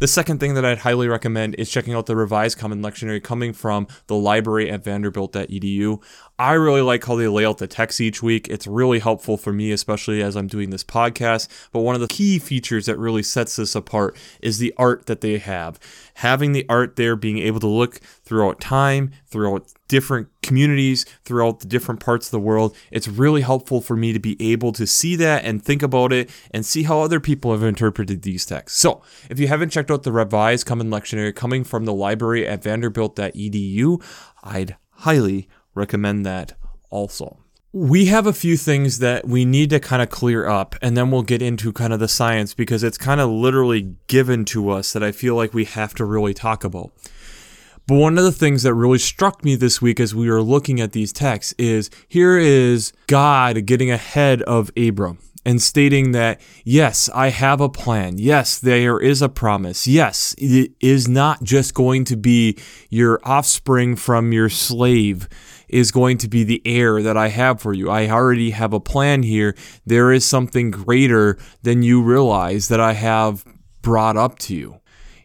The 0.00 0.08
second 0.08 0.40
thing 0.40 0.54
that 0.54 0.64
I'd 0.64 0.78
highly 0.78 1.06
recommend 1.06 1.54
is 1.56 1.70
checking 1.70 1.92
out 1.92 2.06
the 2.06 2.16
revised 2.16 2.56
common 2.56 2.80
lectionary 2.80 3.22
coming 3.22 3.52
from 3.52 3.88
the 4.06 4.14
library 4.14 4.70
at 4.70 4.84
vanderbilt.edu. 4.84 6.02
I 6.40 6.52
really 6.52 6.82
like 6.82 7.04
how 7.04 7.16
they 7.16 7.26
lay 7.26 7.44
out 7.44 7.58
the 7.58 7.66
text 7.66 8.00
each 8.00 8.22
week. 8.22 8.46
It's 8.46 8.68
really 8.68 9.00
helpful 9.00 9.36
for 9.36 9.52
me, 9.52 9.72
especially 9.72 10.22
as 10.22 10.36
I'm 10.36 10.46
doing 10.46 10.70
this 10.70 10.84
podcast. 10.84 11.48
But 11.72 11.80
one 11.80 11.96
of 11.96 12.00
the 12.00 12.06
key 12.06 12.38
features 12.38 12.86
that 12.86 12.96
really 12.96 13.24
sets 13.24 13.56
this 13.56 13.74
apart 13.74 14.16
is 14.40 14.58
the 14.58 14.72
art 14.76 15.06
that 15.06 15.20
they 15.20 15.38
have. 15.38 15.80
Having 16.14 16.52
the 16.52 16.64
art 16.68 16.94
there, 16.94 17.16
being 17.16 17.38
able 17.38 17.58
to 17.58 17.66
look 17.66 17.96
throughout 18.22 18.60
time, 18.60 19.10
throughout 19.26 19.72
different 19.88 20.28
communities, 20.40 21.04
throughout 21.24 21.58
the 21.58 21.66
different 21.66 21.98
parts 21.98 22.28
of 22.28 22.30
the 22.30 22.38
world, 22.38 22.76
it's 22.92 23.08
really 23.08 23.40
helpful 23.40 23.80
for 23.80 23.96
me 23.96 24.12
to 24.12 24.20
be 24.20 24.36
able 24.40 24.70
to 24.72 24.86
see 24.86 25.16
that 25.16 25.44
and 25.44 25.64
think 25.64 25.82
about 25.82 26.12
it 26.12 26.30
and 26.52 26.64
see 26.64 26.84
how 26.84 27.00
other 27.00 27.18
people 27.18 27.50
have 27.50 27.64
interpreted 27.64 28.22
these 28.22 28.46
texts. 28.46 28.78
So, 28.78 29.02
if 29.28 29.40
you 29.40 29.48
haven't 29.48 29.70
checked 29.70 29.90
out 29.90 30.04
the 30.04 30.12
revised 30.12 30.66
Common 30.66 30.88
Lectionary 30.88 31.34
coming 31.34 31.64
from 31.64 31.84
the 31.84 31.92
library 31.92 32.46
at 32.46 32.62
vanderbilt.edu, 32.62 34.00
I'd 34.44 34.76
highly 34.98 35.48
recommend 35.74 36.24
that 36.26 36.54
also. 36.90 37.38
We 37.72 38.06
have 38.06 38.26
a 38.26 38.32
few 38.32 38.56
things 38.56 38.98
that 39.00 39.28
we 39.28 39.44
need 39.44 39.70
to 39.70 39.80
kind 39.80 40.00
of 40.00 40.08
clear 40.08 40.48
up, 40.48 40.74
and 40.80 40.96
then 40.96 41.10
we'll 41.10 41.22
get 41.22 41.42
into 41.42 41.72
kind 41.72 41.92
of 41.92 42.00
the 42.00 42.08
science 42.08 42.54
because 42.54 42.82
it's 42.82 42.96
kind 42.96 43.20
of 43.20 43.28
literally 43.28 43.94
given 44.06 44.44
to 44.46 44.70
us 44.70 44.92
that 44.94 45.02
I 45.02 45.12
feel 45.12 45.34
like 45.34 45.52
we 45.52 45.66
have 45.66 45.94
to 45.94 46.04
really 46.04 46.32
talk 46.32 46.64
about. 46.64 46.92
But 47.86 47.96
one 47.96 48.18
of 48.18 48.24
the 48.24 48.32
things 48.32 48.64
that 48.64 48.74
really 48.74 48.98
struck 48.98 49.44
me 49.44 49.54
this 49.54 49.80
week 49.80 49.98
as 49.98 50.14
we 50.14 50.30
were 50.30 50.42
looking 50.42 50.80
at 50.80 50.92
these 50.92 51.12
texts 51.12 51.54
is 51.58 51.88
here 52.06 52.36
is 52.36 52.92
God 53.06 53.64
getting 53.64 53.90
ahead 53.90 54.42
of 54.42 54.70
Abram 54.76 55.18
and 55.46 55.62
stating 55.62 56.12
that, 56.12 56.38
yes, 56.64 57.08
I 57.14 57.30
have 57.30 57.62
a 57.62 57.70
plan. 57.70 58.18
Yes, 58.18 58.58
there 58.58 59.00
is 59.00 59.22
a 59.22 59.30
promise. 59.30 59.86
Yes, 59.86 60.34
it 60.36 60.72
is 60.80 61.08
not 61.08 61.42
just 61.42 61.72
going 61.72 62.04
to 62.04 62.16
be 62.16 62.58
your 62.90 63.20
offspring 63.24 63.96
from 63.96 64.32
your 64.32 64.50
slave 64.50 65.26
is 65.68 65.90
going 65.90 66.18
to 66.18 66.28
be 66.28 66.44
the 66.44 66.62
heir 66.64 67.02
that 67.02 67.16
I 67.16 67.28
have 67.28 67.60
for 67.60 67.72
you. 67.72 67.90
I 67.90 68.08
already 68.08 68.50
have 68.50 68.72
a 68.72 68.80
plan 68.80 69.22
here. 69.22 69.54
There 69.84 70.12
is 70.12 70.24
something 70.24 70.70
greater 70.70 71.38
than 71.62 71.82
you 71.82 72.02
realize 72.02 72.68
that 72.68 72.80
I 72.80 72.94
have 72.94 73.44
brought 73.82 74.16
up 74.16 74.38
to 74.40 74.54
you. 74.54 74.80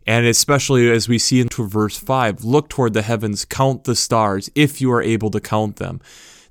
And 0.05 0.25
especially 0.25 0.91
as 0.91 1.07
we 1.07 1.17
see 1.17 1.39
into 1.39 1.65
verse 1.65 1.97
5, 1.97 2.43
look 2.43 2.69
toward 2.69 2.93
the 2.93 3.01
heavens, 3.01 3.45
count 3.45 3.85
the 3.85 3.95
stars, 3.95 4.49
if 4.53 4.81
you 4.81 4.91
are 4.91 5.01
able 5.01 5.31
to 5.31 5.39
count 5.39 5.77
them. 5.77 6.01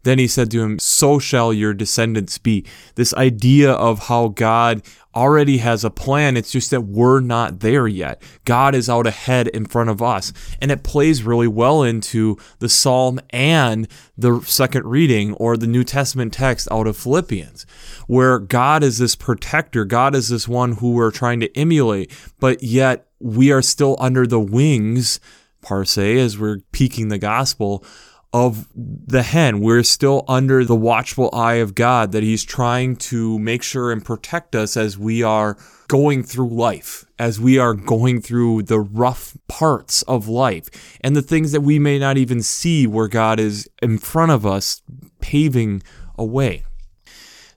Then 0.05 0.19
he 0.19 0.27
said 0.27 0.51
to 0.51 0.63
him, 0.63 0.79
So 0.79 1.19
shall 1.19 1.53
your 1.53 1.75
descendants 1.75 2.39
be. 2.39 2.65
This 2.95 3.15
idea 3.15 3.73
of 3.73 4.09
how 4.09 4.29
God 4.29 4.83
already 5.15 5.59
has 5.59 5.85
a 5.85 5.91
plan, 5.91 6.37
it's 6.37 6.51
just 6.51 6.71
that 6.71 6.83
we're 6.83 7.21
not 7.21 7.61
there 7.61 7.87
yet. 7.87 8.23
God 8.45 8.75
is 8.75 8.89
out 8.89 9.07
ahead 9.07 9.49
in 9.49 9.67
front 9.67 9.91
of 9.91 10.03
us. 10.03 10.33
And 10.61 10.71
it 10.71 10.83
plays 10.83 11.23
really 11.23 11.49
well 11.49 11.83
into 11.83 12.37
the 12.59 12.69
psalm 12.69 13.21
and 13.31 13.87
the 14.17 14.41
second 14.41 14.87
reading 14.87 15.35
or 15.35 15.57
the 15.57 15.67
New 15.67 15.85
Testament 15.85 16.33
text 16.33 16.69
out 16.71 16.87
of 16.87 16.97
Philippians, 16.97 17.67
where 18.07 18.39
God 18.39 18.83
is 18.83 18.99
this 18.99 19.15
protector, 19.15 19.85
God 19.85 20.15
is 20.15 20.29
this 20.29 20.49
one 20.49 20.73
who 20.73 20.93
we're 20.93 21.11
trying 21.11 21.41
to 21.41 21.57
emulate, 21.57 22.11
but 22.41 22.63
yet 22.63 23.07
we 23.21 23.53
are 23.53 23.63
still 23.63 23.97
under 24.01 24.27
the 24.27 24.41
wings, 24.41 25.21
par 25.61 25.85
se, 25.85 26.19
as 26.19 26.39
we're 26.39 26.59
peaking 26.73 27.09
the 27.09 27.19
gospel 27.19 27.85
of 28.33 28.69
the 28.75 29.23
hen. 29.23 29.61
We're 29.61 29.83
still 29.83 30.25
under 30.27 30.65
the 30.65 30.77
watchful 30.77 31.31
eye 31.33 31.55
of 31.55 31.75
God 31.75 32.13
that 32.13 32.23
He's 32.23 32.45
trying 32.45 32.97
to 32.97 33.39
make 33.39 33.63
sure 33.63 33.93
and 33.93 34.05
protect 34.05 34.55
us 34.55 34.77
as 34.77 34.97
we 34.97 35.23
are 35.23 35.57
going 35.89 36.23
through 36.23 36.49
life, 36.49 37.05
as 37.19 37.39
we 37.39 37.59
are 37.59 37.75
going 37.75 38.23
through 38.23 38.63
the 38.63 38.81
rough 38.81 39.37
parts 39.49 40.03
of 40.03 40.29
life 40.29 40.71
and 41.03 41.15
the 41.15 41.23
things 41.23 41.53
that 41.53 41.61
we 41.61 41.79
may 41.79 41.99
not 41.99 42.17
even 42.17 42.43
see 42.43 42.87
where 42.87 43.09
God 43.09 43.39
is 43.39 43.69
in 43.83 43.99
front 43.99 44.33
of 44.33 44.47
us 44.47 44.81
paving 45.21 45.83
a 46.17 46.25
way. 46.25 46.65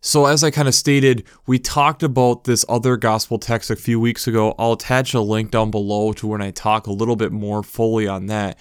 So, 0.02 0.28
as 0.28 0.44
I 0.44 0.52
kind 0.52 0.68
of 0.68 0.76
stated, 0.76 1.26
we 1.48 1.58
talked 1.58 2.04
about 2.04 2.44
this 2.44 2.64
other 2.70 2.96
gospel 2.96 3.40
text 3.40 3.72
a 3.72 3.76
few 3.76 4.00
weeks 4.00 4.28
ago. 4.28 4.54
I'll 4.60 4.74
attach 4.74 5.16
a 5.16 5.22
link 5.22 5.50
down 5.50 5.72
below 5.72 6.14
to 6.14 6.28
when 6.28 6.44
I 6.44 6.52
talk 6.52 6.86
a 6.86 6.92
little 6.92 7.16
bit 7.16 7.32
more 7.32 7.64
fully 7.64 8.08
on 8.08 8.28
that. 8.28 8.60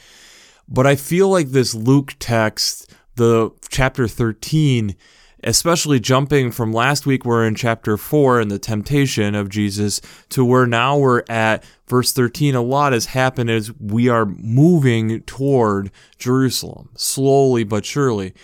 But 0.68 0.86
I 0.86 0.96
feel 0.96 1.28
like 1.28 1.48
this 1.48 1.74
Luke 1.74 2.14
text, 2.18 2.92
the 3.16 3.50
chapter 3.68 4.08
13, 4.08 4.96
especially 5.44 6.00
jumping 6.00 6.50
from 6.50 6.72
last 6.72 7.06
week, 7.06 7.24
we're 7.24 7.46
in 7.46 7.54
chapter 7.54 7.96
4 7.96 8.40
and 8.40 8.50
the 8.50 8.58
temptation 8.58 9.34
of 9.34 9.50
Jesus 9.50 10.00
to 10.30 10.44
where 10.44 10.66
now 10.66 10.96
we're 10.96 11.22
at 11.28 11.64
verse 11.86 12.12
13. 12.12 12.54
A 12.54 12.62
lot 12.62 12.92
has 12.92 13.06
happened 13.06 13.50
as 13.50 13.72
we 13.78 14.08
are 14.08 14.24
moving 14.24 15.20
toward 15.22 15.90
Jerusalem, 16.18 16.88
slowly 16.96 17.62
but 17.62 17.84
surely. 17.84 18.34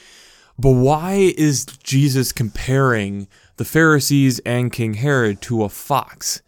But 0.58 0.72
why 0.72 1.32
is 1.38 1.64
Jesus 1.64 2.32
comparing 2.32 3.28
the 3.56 3.64
Pharisees 3.64 4.40
and 4.40 4.70
King 4.70 4.94
Herod 4.94 5.40
to 5.42 5.64
a 5.64 5.70
fox? 5.70 6.42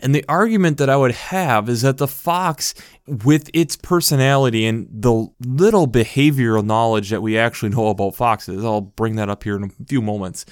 And 0.00 0.14
the 0.14 0.24
argument 0.28 0.78
that 0.78 0.90
I 0.90 0.96
would 0.96 1.12
have 1.12 1.68
is 1.68 1.82
that 1.82 1.98
the 1.98 2.08
fox, 2.08 2.74
with 3.06 3.50
its 3.52 3.76
personality 3.76 4.66
and 4.66 4.88
the 4.90 5.28
little 5.40 5.88
behavioral 5.88 6.64
knowledge 6.64 7.10
that 7.10 7.22
we 7.22 7.36
actually 7.38 7.70
know 7.70 7.88
about 7.88 8.14
foxes, 8.14 8.64
I'll 8.64 8.80
bring 8.80 9.16
that 9.16 9.28
up 9.28 9.44
here 9.44 9.56
in 9.56 9.64
a 9.64 9.84
few 9.86 10.02
moments 10.02 10.44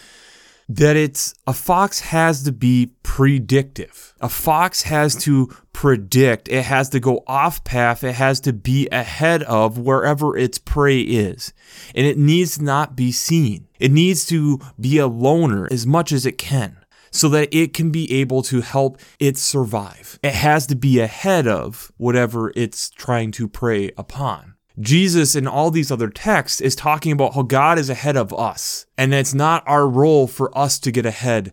that 0.69 0.97
it's 0.97 1.35
a 1.47 1.53
fox 1.53 2.01
has 2.01 2.43
to 2.43 2.53
be 2.53 2.91
predictive. 3.03 4.15
A 4.21 4.29
fox 4.29 4.83
has 4.83 5.15
to 5.23 5.49
predict, 5.73 6.49
it 6.49 6.65
has 6.65 6.89
to 6.91 7.01
go 7.01 7.23
off 7.27 7.63
path, 7.63 8.03
it 8.03 8.15
has 8.15 8.41
to 8.41 8.53
be 8.53 8.89
ahead 8.91 9.43
of 9.45 9.79
wherever 9.79 10.37
its 10.37 10.59
prey 10.59 11.01
is. 11.01 11.53
And 11.95 12.07
it 12.07 12.19
needs 12.19 12.61
not 12.61 12.97
be 12.97 13.13
seen. 13.13 13.69
It 13.79 13.93
needs 13.93 14.27
to 14.27 14.59
be 14.81 14.99
a 14.99 15.07
loner 15.07 15.69
as 15.71 15.87
much 15.87 16.11
as 16.11 16.27
it 16.27 16.39
can 16.39 16.79
so 17.11 17.29
that 17.31 17.55
it 17.55 17.75
can 17.75 17.91
be 17.91 18.13
able 18.13 18.43
to 18.43 18.61
help 18.61 18.99
it 19.19 19.37
survive. 19.37 20.19
It 20.23 20.35
has 20.35 20.67
to 20.69 20.77
be 20.77 21.01
ahead 21.01 21.47
of 21.47 21.93
whatever 21.97 22.53
it's 22.57 22.91
trying 22.91 23.33
to 23.33 23.49
prey 23.49 23.91
upon. 23.97 24.55
Jesus 24.79 25.35
in 25.35 25.47
all 25.47 25.71
these 25.71 25.91
other 25.91 26.11
texts 26.11 26.61
is 26.61 26.77
talking 26.77 27.13
about 27.13 27.35
how 27.35 27.43
God 27.43 27.79
is 27.79 27.89
ahead 27.89 28.17
of 28.17 28.33
us, 28.35 28.85
and 28.99 29.15
it's 29.15 29.33
not 29.33 29.67
our 29.67 29.89
role 29.89 30.27
for 30.27 30.57
us 30.57 30.79
to 30.81 30.93
get 30.93 31.07
ahead 31.07 31.53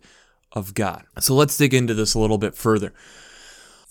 of 0.51 0.73
God. 0.73 1.05
So 1.19 1.33
let's 1.33 1.57
dig 1.57 1.73
into 1.73 1.93
this 1.93 2.13
a 2.13 2.19
little 2.19 2.37
bit 2.37 2.53
further. 2.53 2.93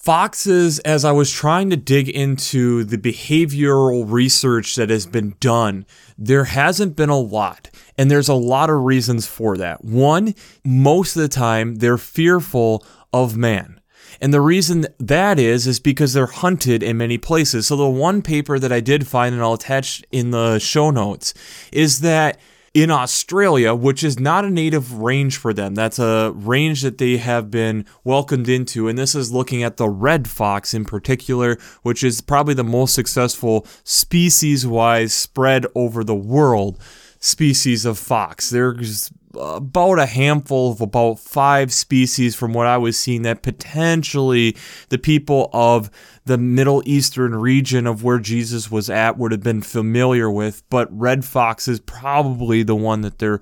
Foxes, 0.02 0.80
as 0.80 1.04
I 1.04 1.12
was 1.12 1.30
trying 1.30 1.70
to 1.70 1.76
dig 1.76 2.08
into 2.08 2.82
the 2.82 2.98
behavioral 2.98 4.04
research 4.04 4.74
that 4.74 4.90
has 4.90 5.06
been 5.06 5.36
done, 5.38 5.86
there 6.18 6.46
hasn't 6.46 6.96
been 6.96 7.08
a 7.08 7.20
lot. 7.20 7.70
And 7.96 8.10
there's 8.10 8.28
a 8.28 8.34
lot 8.34 8.68
of 8.68 8.82
reasons 8.82 9.28
for 9.28 9.56
that. 9.58 9.84
One, 9.84 10.34
most 10.64 11.14
of 11.14 11.22
the 11.22 11.28
time, 11.28 11.76
they're 11.76 11.98
fearful 11.98 12.84
of 13.12 13.36
man. 13.36 13.80
And 14.20 14.34
the 14.34 14.40
reason 14.40 14.86
that 14.98 15.38
is, 15.38 15.68
is 15.68 15.78
because 15.78 16.14
they're 16.14 16.26
hunted 16.26 16.82
in 16.82 16.96
many 16.96 17.16
places. 17.16 17.68
So 17.68 17.76
the 17.76 17.88
one 17.88 18.22
paper 18.22 18.58
that 18.58 18.72
I 18.72 18.80
did 18.80 19.06
find, 19.06 19.32
and 19.32 19.42
I'll 19.42 19.54
attach 19.54 20.02
in 20.10 20.32
the 20.32 20.58
show 20.58 20.90
notes, 20.90 21.32
is 21.70 22.00
that 22.00 22.40
in 22.74 22.90
Australia, 22.90 23.74
which 23.74 24.02
is 24.02 24.18
not 24.18 24.44
a 24.44 24.50
native 24.50 24.94
range 24.94 25.36
for 25.36 25.52
them. 25.52 25.74
That's 25.74 25.98
a 25.98 26.32
range 26.34 26.82
that 26.82 26.98
they 26.98 27.18
have 27.18 27.50
been 27.50 27.84
welcomed 28.02 28.48
into. 28.48 28.88
And 28.88 28.98
this 28.98 29.14
is 29.14 29.30
looking 29.32 29.62
at 29.62 29.76
the 29.76 29.88
red 29.88 30.26
fox 30.28 30.72
in 30.72 30.84
particular, 30.84 31.58
which 31.82 32.02
is 32.02 32.20
probably 32.20 32.54
the 32.54 32.64
most 32.64 32.94
successful 32.94 33.66
species 33.84 34.66
wise 34.66 35.12
spread 35.12 35.66
over 35.74 36.02
the 36.02 36.14
world 36.14 36.78
species 37.18 37.84
of 37.84 37.98
fox. 37.98 38.50
There's 38.50 39.12
about 39.34 39.98
a 39.98 40.06
handful 40.06 40.72
of 40.72 40.80
about 40.80 41.18
five 41.18 41.72
species 41.72 42.34
from 42.34 42.52
what 42.52 42.66
I 42.66 42.76
was 42.76 42.98
seeing 42.98 43.22
that 43.22 43.42
potentially 43.42 44.56
the 44.88 44.98
people 44.98 45.48
of 45.52 45.90
the 46.24 46.38
Middle 46.38 46.82
Eastern 46.86 47.34
region 47.34 47.86
of 47.86 48.04
where 48.04 48.18
Jesus 48.18 48.70
was 48.70 48.88
at 48.88 49.18
would 49.18 49.32
have 49.32 49.42
been 49.42 49.62
familiar 49.62 50.30
with, 50.30 50.62
but 50.70 50.88
red 50.90 51.24
fox 51.24 51.66
is 51.66 51.80
probably 51.80 52.62
the 52.62 52.76
one 52.76 53.00
that 53.00 53.18
they're 53.18 53.40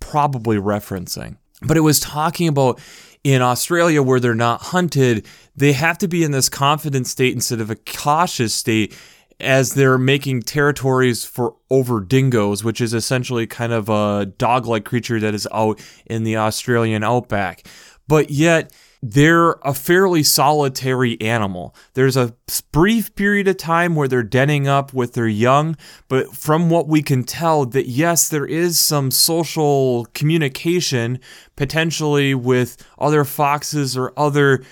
probably 0.00 0.56
referencing. 0.56 1.36
But 1.60 1.76
it 1.76 1.80
was 1.80 2.00
talking 2.00 2.48
about 2.48 2.80
in 3.22 3.42
Australia 3.42 4.02
where 4.02 4.18
they're 4.18 4.34
not 4.34 4.62
hunted, 4.62 5.26
they 5.54 5.72
have 5.72 5.98
to 5.98 6.08
be 6.08 6.24
in 6.24 6.32
this 6.32 6.48
confident 6.48 7.06
state 7.06 7.34
instead 7.34 7.60
of 7.60 7.70
a 7.70 7.76
cautious 7.76 8.54
state 8.54 8.96
as 9.38 9.74
they're 9.74 9.98
making 9.98 10.42
territories 10.42 11.24
for 11.24 11.56
over 11.70 12.00
dingoes, 12.00 12.64
which 12.64 12.80
is 12.80 12.94
essentially 12.94 13.46
kind 13.46 13.72
of 13.72 13.88
a 13.88 14.26
dog 14.38 14.66
like 14.66 14.84
creature 14.84 15.20
that 15.20 15.34
is 15.34 15.48
out 15.52 15.80
in 16.06 16.24
the 16.24 16.36
Australian 16.36 17.02
outback. 17.02 17.66
But 18.08 18.30
yet, 18.30 18.72
they're 19.02 19.52
a 19.62 19.74
fairly 19.74 20.22
solitary 20.22 21.20
animal. 21.20 21.74
There's 21.94 22.16
a 22.16 22.34
brief 22.70 23.12
period 23.16 23.48
of 23.48 23.56
time 23.56 23.96
where 23.96 24.06
they're 24.06 24.22
denning 24.22 24.68
up 24.68 24.94
with 24.94 25.14
their 25.14 25.26
young, 25.26 25.76
but 26.06 26.34
from 26.36 26.70
what 26.70 26.86
we 26.86 27.02
can 27.02 27.24
tell, 27.24 27.66
that 27.66 27.88
yes, 27.88 28.28
there 28.28 28.46
is 28.46 28.78
some 28.78 29.10
social 29.10 30.06
communication 30.14 31.18
potentially 31.56 32.32
with 32.32 32.76
other 32.96 33.24
foxes 33.24 33.96
or 33.96 34.12
other 34.16 34.62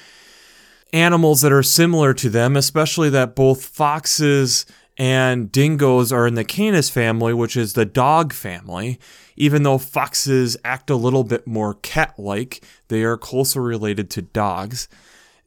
animals 0.92 1.40
that 1.40 1.52
are 1.52 1.62
similar 1.62 2.14
to 2.14 2.30
them, 2.30 2.56
especially 2.56 3.10
that 3.10 3.34
both 3.34 3.64
foxes 3.64 4.64
and 4.96 5.50
dingoes 5.50 6.12
are 6.12 6.26
in 6.26 6.34
the 6.34 6.44
Canis 6.44 6.90
family, 6.90 7.32
which 7.32 7.56
is 7.56 7.72
the 7.72 7.86
dog 7.86 8.32
family. 8.32 9.00
Even 9.40 9.62
though 9.62 9.78
foxes 9.78 10.56
act 10.64 10.90
a 10.90 10.96
little 10.96 11.24
bit 11.24 11.46
more 11.46 11.74
cat 11.74 12.14
like, 12.18 12.62
they 12.88 13.02
are 13.02 13.16
closer 13.16 13.62
related 13.62 14.10
to 14.10 14.22
dogs 14.22 14.86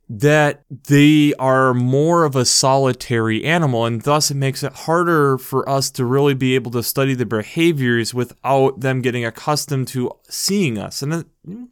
that 0.09 0.63
they 0.69 1.33
are 1.39 1.73
more 1.73 2.25
of 2.25 2.35
a 2.35 2.45
solitary 2.45 3.43
animal, 3.43 3.85
and 3.85 4.01
thus 4.01 4.31
it 4.31 4.35
makes 4.35 4.63
it 4.63 4.73
harder 4.73 5.37
for 5.37 5.67
us 5.67 5.89
to 5.91 6.05
really 6.05 6.33
be 6.33 6.55
able 6.55 6.71
to 6.71 6.83
study 6.83 7.13
the 7.13 7.25
behaviors 7.25 8.13
without 8.13 8.79
them 8.79 9.01
getting 9.01 9.25
accustomed 9.25 9.87
to 9.87 10.11
seeing 10.27 10.77
us. 10.77 11.01
And 11.01 11.13
uh, 11.13 11.23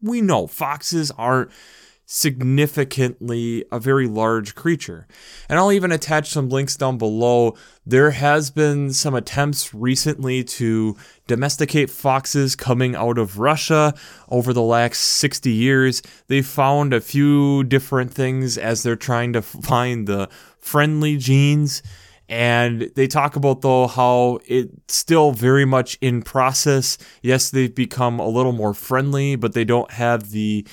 we 0.01 0.21
know 0.21 0.47
foxes 0.47 1.11
aren't 1.17 1.51
significantly 2.13 3.63
a 3.71 3.79
very 3.79 4.05
large 4.05 4.53
creature. 4.53 5.07
And 5.47 5.57
I'll 5.57 5.71
even 5.71 5.93
attach 5.93 6.29
some 6.29 6.49
links 6.49 6.75
down 6.75 6.97
below. 6.97 7.55
There 7.85 8.11
has 8.11 8.51
been 8.51 8.91
some 8.91 9.15
attempts 9.15 9.73
recently 9.73 10.43
to 10.43 10.97
domesticate 11.27 11.89
foxes 11.89 12.57
coming 12.57 12.97
out 12.97 13.17
of 13.17 13.39
Russia 13.39 13.93
over 14.27 14.51
the 14.51 14.61
last 14.61 14.97
60 14.97 15.51
years. 15.51 16.01
They 16.27 16.41
found 16.41 16.93
a 16.93 16.99
few 16.99 17.63
different 17.63 18.13
things 18.13 18.57
as 18.57 18.83
they're 18.83 18.97
trying 18.97 19.31
to 19.31 19.41
find 19.41 20.05
the 20.05 20.27
friendly 20.59 21.15
genes. 21.15 21.81
And 22.27 22.91
they 22.95 23.07
talk 23.07 23.37
about 23.37 23.61
though 23.61 23.87
how 23.87 24.39
it's 24.45 24.95
still 24.95 25.31
very 25.31 25.63
much 25.63 25.97
in 26.01 26.23
process. 26.23 26.97
Yes, 27.21 27.49
they've 27.49 27.73
become 27.73 28.19
a 28.19 28.27
little 28.27 28.51
more 28.51 28.73
friendly, 28.73 29.37
but 29.37 29.53
they 29.53 29.63
don't 29.63 29.91
have 29.91 30.31
the 30.31 30.67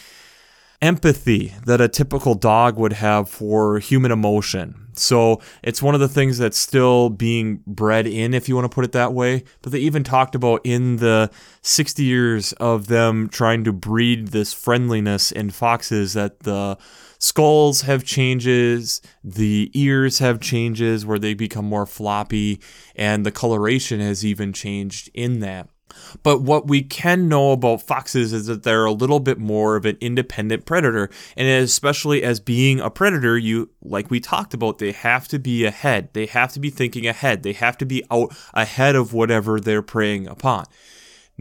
empathy 0.81 1.55
that 1.67 1.81
a 1.81 1.89
typical 1.89 2.35
dog 2.35 2.79
would 2.79 2.95
have 2.95 3.29
for 3.29 3.79
human 3.79 4.13
emotion. 4.13 4.89
So 4.95 5.41
it's 5.63 5.83
one 5.83 5.95
of 5.95 6.01
the 6.01 6.09
things 6.09 6.39
that's 6.39 6.59
still 6.59 7.09
being 7.09 7.63
bred 7.67 8.07
in, 8.07 8.35
if 8.35 8.49
you 8.49 8.55
want 8.55 8.65
to 8.65 8.75
put 8.75 8.85
it 8.85 8.93
that 8.93 9.13
way. 9.13 9.45
But 9.63 9.73
they 9.73 9.79
even 9.79 10.05
talked 10.05 10.35
about 10.35 10.61
in 10.65 10.97
the 10.97 11.31
60 11.63 12.03
years 12.03 12.53
of 12.55 12.89
them 12.89 13.29
trying 13.29 13.65
to 13.65 13.73
breed 13.73 14.29
this 14.29 14.53
friendliness 14.53 15.33
in 15.33 15.51
foxes 15.51 16.15
that 16.15 16.41
the 16.41 16.79
skulls 17.19 17.83
have 17.83 18.05
changes, 18.05 19.01
the 19.25 19.71
ears 19.75 20.19
have 20.19 20.41
changes 20.41 21.05
where 21.05 21.19
they 21.19 21.35
become 21.35 21.65
more 21.65 21.87
floppy, 21.87 22.61
and 22.95 23.25
the 23.27 23.33
coloration 23.33 24.01
has 24.01 24.25
even 24.25 24.53
changed 24.53 25.11
in 25.15 25.41
that. 25.41 25.69
But 26.23 26.42
what 26.42 26.66
we 26.68 26.83
can 26.83 27.28
know 27.28 27.52
about 27.52 27.83
foxes 27.83 28.33
is 28.33 28.47
that 28.47 28.62
they're 28.62 28.85
a 28.85 28.92
little 28.92 29.21
bit 29.21 29.38
more 29.38 29.76
of 29.76 29.85
an 29.85 29.97
independent 30.00 30.66
predator. 30.66 31.11
And 31.37 31.49
especially 31.49 32.23
as 32.23 32.40
being 32.40 32.80
a 32.80 32.90
predator, 32.90 33.37
you, 33.38 33.71
like 33.83 34.11
we 34.11 34.21
talked 34.21 34.54
about, 34.54 34.78
they 34.78 34.92
have 34.92 35.28
to 35.28 35.38
be 35.38 35.64
ahead. 35.64 36.11
They 36.12 36.26
have 36.26 36.52
to 36.54 36.61
be 36.61 36.71
thinking 36.71 37.07
ahead. 37.07 37.42
They 37.42 37.52
have 37.52 37.78
to 37.78 37.87
be 37.87 38.02
out 38.11 38.37
ahead 38.54 38.97
of 38.97 39.12
whatever 39.12 39.61
they're 39.61 39.83
preying 39.83 40.26
upon. 40.26 40.66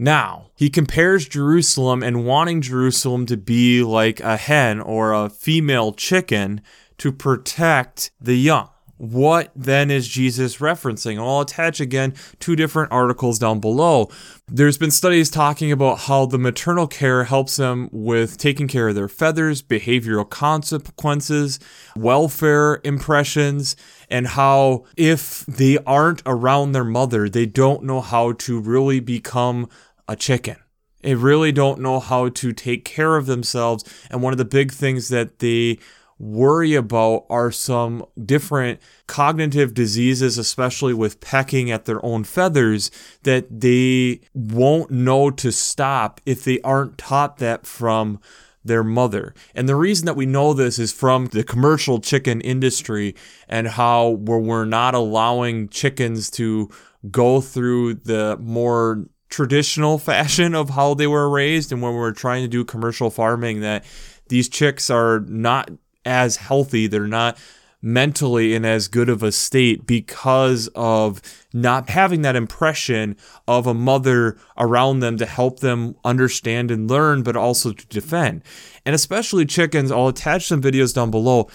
Now, 0.00 0.50
he 0.54 0.70
compares 0.70 1.26
Jerusalem 1.26 2.04
and 2.04 2.24
wanting 2.24 2.60
Jerusalem 2.60 3.26
to 3.26 3.36
be 3.36 3.82
like 3.82 4.20
a 4.20 4.36
hen 4.36 4.80
or 4.80 5.12
a 5.12 5.28
female 5.28 5.92
chicken 5.92 6.60
to 6.98 7.10
protect 7.10 8.12
the 8.20 8.36
young. 8.36 8.70
What 8.98 9.52
then 9.54 9.92
is 9.92 10.08
Jesus 10.08 10.56
referencing? 10.56 11.18
I'll 11.18 11.40
attach 11.40 11.80
again 11.80 12.14
two 12.40 12.56
different 12.56 12.90
articles 12.90 13.38
down 13.38 13.60
below. 13.60 14.10
There's 14.48 14.76
been 14.76 14.90
studies 14.90 15.30
talking 15.30 15.70
about 15.70 16.00
how 16.00 16.26
the 16.26 16.38
maternal 16.38 16.88
care 16.88 17.24
helps 17.24 17.56
them 17.56 17.88
with 17.92 18.38
taking 18.38 18.66
care 18.66 18.88
of 18.88 18.96
their 18.96 19.08
feathers, 19.08 19.62
behavioral 19.62 20.28
consequences, 20.28 21.60
welfare 21.94 22.80
impressions, 22.82 23.76
and 24.10 24.26
how 24.26 24.84
if 24.96 25.46
they 25.46 25.78
aren't 25.86 26.22
around 26.26 26.72
their 26.72 26.84
mother, 26.84 27.28
they 27.28 27.46
don't 27.46 27.84
know 27.84 28.00
how 28.00 28.32
to 28.32 28.60
really 28.60 28.98
become 28.98 29.68
a 30.08 30.16
chicken. 30.16 30.56
They 31.02 31.14
really 31.14 31.52
don't 31.52 31.80
know 31.80 32.00
how 32.00 32.28
to 32.30 32.52
take 32.52 32.84
care 32.84 33.16
of 33.16 33.26
themselves. 33.26 33.84
And 34.10 34.22
one 34.22 34.32
of 34.32 34.38
the 34.38 34.44
big 34.44 34.72
things 34.72 35.08
that 35.10 35.38
they 35.38 35.78
worry 36.18 36.74
about 36.74 37.24
are 37.30 37.50
some 37.50 38.04
different 38.24 38.80
cognitive 39.06 39.74
diseases, 39.74 40.38
especially 40.38 40.94
with 40.94 41.20
pecking 41.20 41.70
at 41.70 41.84
their 41.84 42.04
own 42.04 42.24
feathers, 42.24 42.90
that 43.22 43.60
they 43.60 44.20
won't 44.34 44.90
know 44.90 45.30
to 45.30 45.52
stop 45.52 46.20
if 46.26 46.44
they 46.44 46.60
aren't 46.62 46.98
taught 46.98 47.38
that 47.38 47.66
from 47.66 48.20
their 48.64 48.84
mother. 48.84 49.34
And 49.54 49.68
the 49.68 49.76
reason 49.76 50.06
that 50.06 50.16
we 50.16 50.26
know 50.26 50.52
this 50.52 50.78
is 50.78 50.92
from 50.92 51.26
the 51.26 51.44
commercial 51.44 52.00
chicken 52.00 52.40
industry 52.40 53.14
and 53.48 53.68
how 53.68 54.10
we're 54.10 54.64
not 54.64 54.94
allowing 54.94 55.68
chickens 55.68 56.30
to 56.32 56.70
go 57.10 57.40
through 57.40 57.94
the 57.94 58.36
more 58.40 59.06
traditional 59.28 59.98
fashion 59.98 60.54
of 60.54 60.70
how 60.70 60.94
they 60.94 61.06
were 61.06 61.28
raised 61.28 61.72
and 61.72 61.82
when 61.82 61.94
we're 61.94 62.12
trying 62.12 62.42
to 62.42 62.48
do 62.48 62.64
commercial 62.64 63.10
farming 63.10 63.60
that 63.60 63.84
these 64.28 64.48
chicks 64.48 64.90
are 64.90 65.20
not 65.20 65.70
as 66.08 66.36
healthy, 66.36 66.86
they're 66.86 67.06
not 67.06 67.38
mentally 67.80 68.54
in 68.54 68.64
as 68.64 68.88
good 68.88 69.08
of 69.08 69.22
a 69.22 69.30
state 69.30 69.86
because 69.86 70.68
of 70.74 71.22
not 71.52 71.90
having 71.90 72.22
that 72.22 72.34
impression 72.34 73.16
of 73.46 73.66
a 73.66 73.74
mother 73.74 74.36
around 74.56 74.98
them 74.98 75.16
to 75.16 75.26
help 75.26 75.60
them 75.60 75.94
understand 76.04 76.70
and 76.70 76.90
learn, 76.90 77.22
but 77.22 77.36
also 77.36 77.72
to 77.72 77.86
defend. 77.86 78.42
And 78.84 78.94
especially 78.94 79.46
chickens, 79.46 79.92
I'll 79.92 80.08
attach 80.08 80.46
some 80.46 80.60
videos 80.60 80.94
down 80.94 81.10
below. 81.12 81.48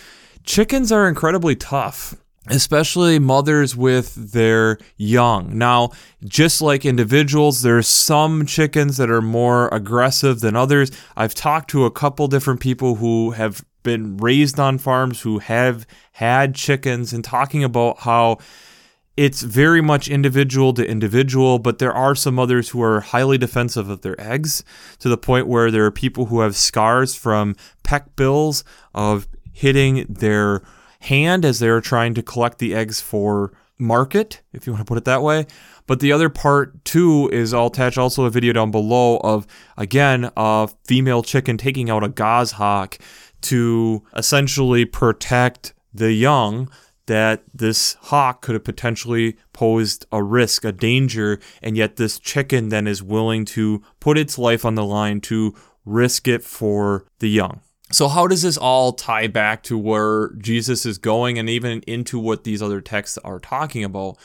Chickens 0.43 0.91
are 0.91 1.07
incredibly 1.07 1.55
tough 1.55 2.15
especially 2.47 3.19
mothers 3.19 3.75
with 3.75 4.33
their 4.33 4.77
young. 4.97 5.57
Now, 5.57 5.91
just 6.25 6.61
like 6.61 6.85
individuals, 6.85 7.61
there's 7.61 7.87
some 7.87 8.45
chickens 8.45 8.97
that 8.97 9.09
are 9.09 9.21
more 9.21 9.69
aggressive 9.69 10.41
than 10.41 10.55
others. 10.55 10.91
I've 11.15 11.33
talked 11.33 11.69
to 11.69 11.85
a 11.85 11.91
couple 11.91 12.27
different 12.27 12.59
people 12.59 12.95
who 12.95 13.31
have 13.31 13.63
been 13.83 14.17
raised 14.17 14.59
on 14.59 14.77
farms 14.77 15.21
who 15.21 15.39
have 15.39 15.85
had 16.13 16.55
chickens 16.55 17.13
and 17.13 17.23
talking 17.23 17.63
about 17.63 17.99
how 17.99 18.37
it's 19.15 19.43
very 19.43 19.81
much 19.81 20.07
individual 20.07 20.73
to 20.73 20.87
individual, 20.87 21.59
but 21.59 21.77
there 21.77 21.93
are 21.93 22.15
some 22.15 22.39
others 22.39 22.69
who 22.69 22.81
are 22.81 23.01
highly 23.01 23.37
defensive 23.37 23.89
of 23.89 24.01
their 24.01 24.19
eggs 24.19 24.63
to 24.99 25.07
the 25.07 25.17
point 25.17 25.47
where 25.47 25.69
there 25.69 25.85
are 25.85 25.91
people 25.91 26.25
who 26.25 26.39
have 26.39 26.55
scars 26.55 27.13
from 27.13 27.55
peck 27.83 28.15
bills 28.15 28.63
of 28.95 29.27
hitting 29.51 30.05
their 30.09 30.63
hand 31.01 31.45
as 31.45 31.59
they're 31.59 31.81
trying 31.81 32.13
to 32.15 32.23
collect 32.23 32.57
the 32.57 32.73
eggs 32.73 33.01
for 33.01 33.53
market, 33.77 34.41
if 34.53 34.65
you 34.65 34.73
want 34.73 34.81
to 34.81 34.89
put 34.89 34.97
it 34.97 35.05
that 35.05 35.21
way. 35.21 35.45
But 35.85 35.99
the 35.99 36.11
other 36.11 36.29
part 36.29 36.83
too 36.85 37.29
is 37.31 37.53
I'll 37.53 37.67
attach 37.67 37.97
also 37.97 38.25
a 38.25 38.29
video 38.29 38.53
down 38.53 38.71
below 38.71 39.17
of 39.17 39.45
again 39.77 40.31
a 40.37 40.69
female 40.85 41.23
chicken 41.23 41.57
taking 41.57 41.89
out 41.89 42.03
a 42.03 42.09
goshawk 42.09 42.97
to 43.43 44.03
essentially 44.15 44.85
protect 44.85 45.73
the 45.93 46.13
young 46.13 46.69
that 47.05 47.43
this 47.53 47.95
hawk 48.01 48.41
could 48.41 48.55
have 48.55 48.63
potentially 48.63 49.37
posed 49.51 50.05
a 50.11 50.23
risk, 50.23 50.63
a 50.63 50.71
danger, 50.71 51.39
and 51.61 51.75
yet 51.75 51.97
this 51.97 52.17
chicken 52.17 52.69
then 52.69 52.87
is 52.87 53.03
willing 53.03 53.45
to 53.45 53.83
put 53.99 54.17
its 54.17 54.37
life 54.37 54.63
on 54.63 54.75
the 54.75 54.85
line 54.85 55.19
to 55.21 55.53
risk 55.85 56.27
it 56.27 56.43
for 56.43 57.05
the 57.19 57.29
young. 57.29 57.59
So, 57.91 58.07
how 58.07 58.25
does 58.27 58.41
this 58.41 58.57
all 58.57 58.93
tie 58.93 59.27
back 59.27 59.63
to 59.63 59.77
where 59.77 60.31
Jesus 60.37 60.85
is 60.85 60.97
going 60.97 61.37
and 61.37 61.49
even 61.49 61.81
into 61.81 62.17
what 62.17 62.43
these 62.43 62.61
other 62.61 62.81
texts 62.81 63.17
are 63.19 63.39
talking 63.39 63.83
about? 63.83 64.17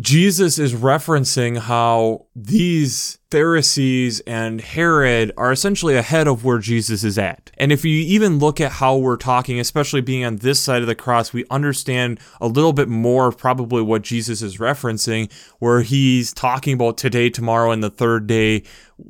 Jesus 0.00 0.58
is 0.58 0.72
referencing 0.72 1.58
how 1.58 2.26
these 2.34 3.18
Pharisees 3.32 4.20
and 4.26 4.60
Herod 4.60 5.32
are 5.38 5.52
essentially 5.52 5.96
ahead 5.96 6.28
of 6.28 6.44
where 6.44 6.58
Jesus 6.58 7.02
is 7.02 7.16
at. 7.16 7.50
And 7.56 7.72
if 7.72 7.82
you 7.82 7.94
even 7.94 8.38
look 8.38 8.60
at 8.60 8.72
how 8.72 8.98
we're 8.98 9.16
talking, 9.16 9.58
especially 9.58 10.02
being 10.02 10.22
on 10.22 10.36
this 10.36 10.60
side 10.60 10.82
of 10.82 10.86
the 10.86 10.94
cross, 10.94 11.32
we 11.32 11.46
understand 11.50 12.20
a 12.42 12.46
little 12.46 12.74
bit 12.74 12.90
more 12.90 13.28
of 13.28 13.38
probably 13.38 13.80
what 13.80 14.02
Jesus 14.02 14.42
is 14.42 14.58
referencing, 14.58 15.32
where 15.60 15.80
he's 15.80 16.34
talking 16.34 16.74
about 16.74 16.98
today, 16.98 17.30
tomorrow, 17.30 17.70
and 17.70 17.82
the 17.82 17.88
third 17.88 18.26
day. 18.26 18.64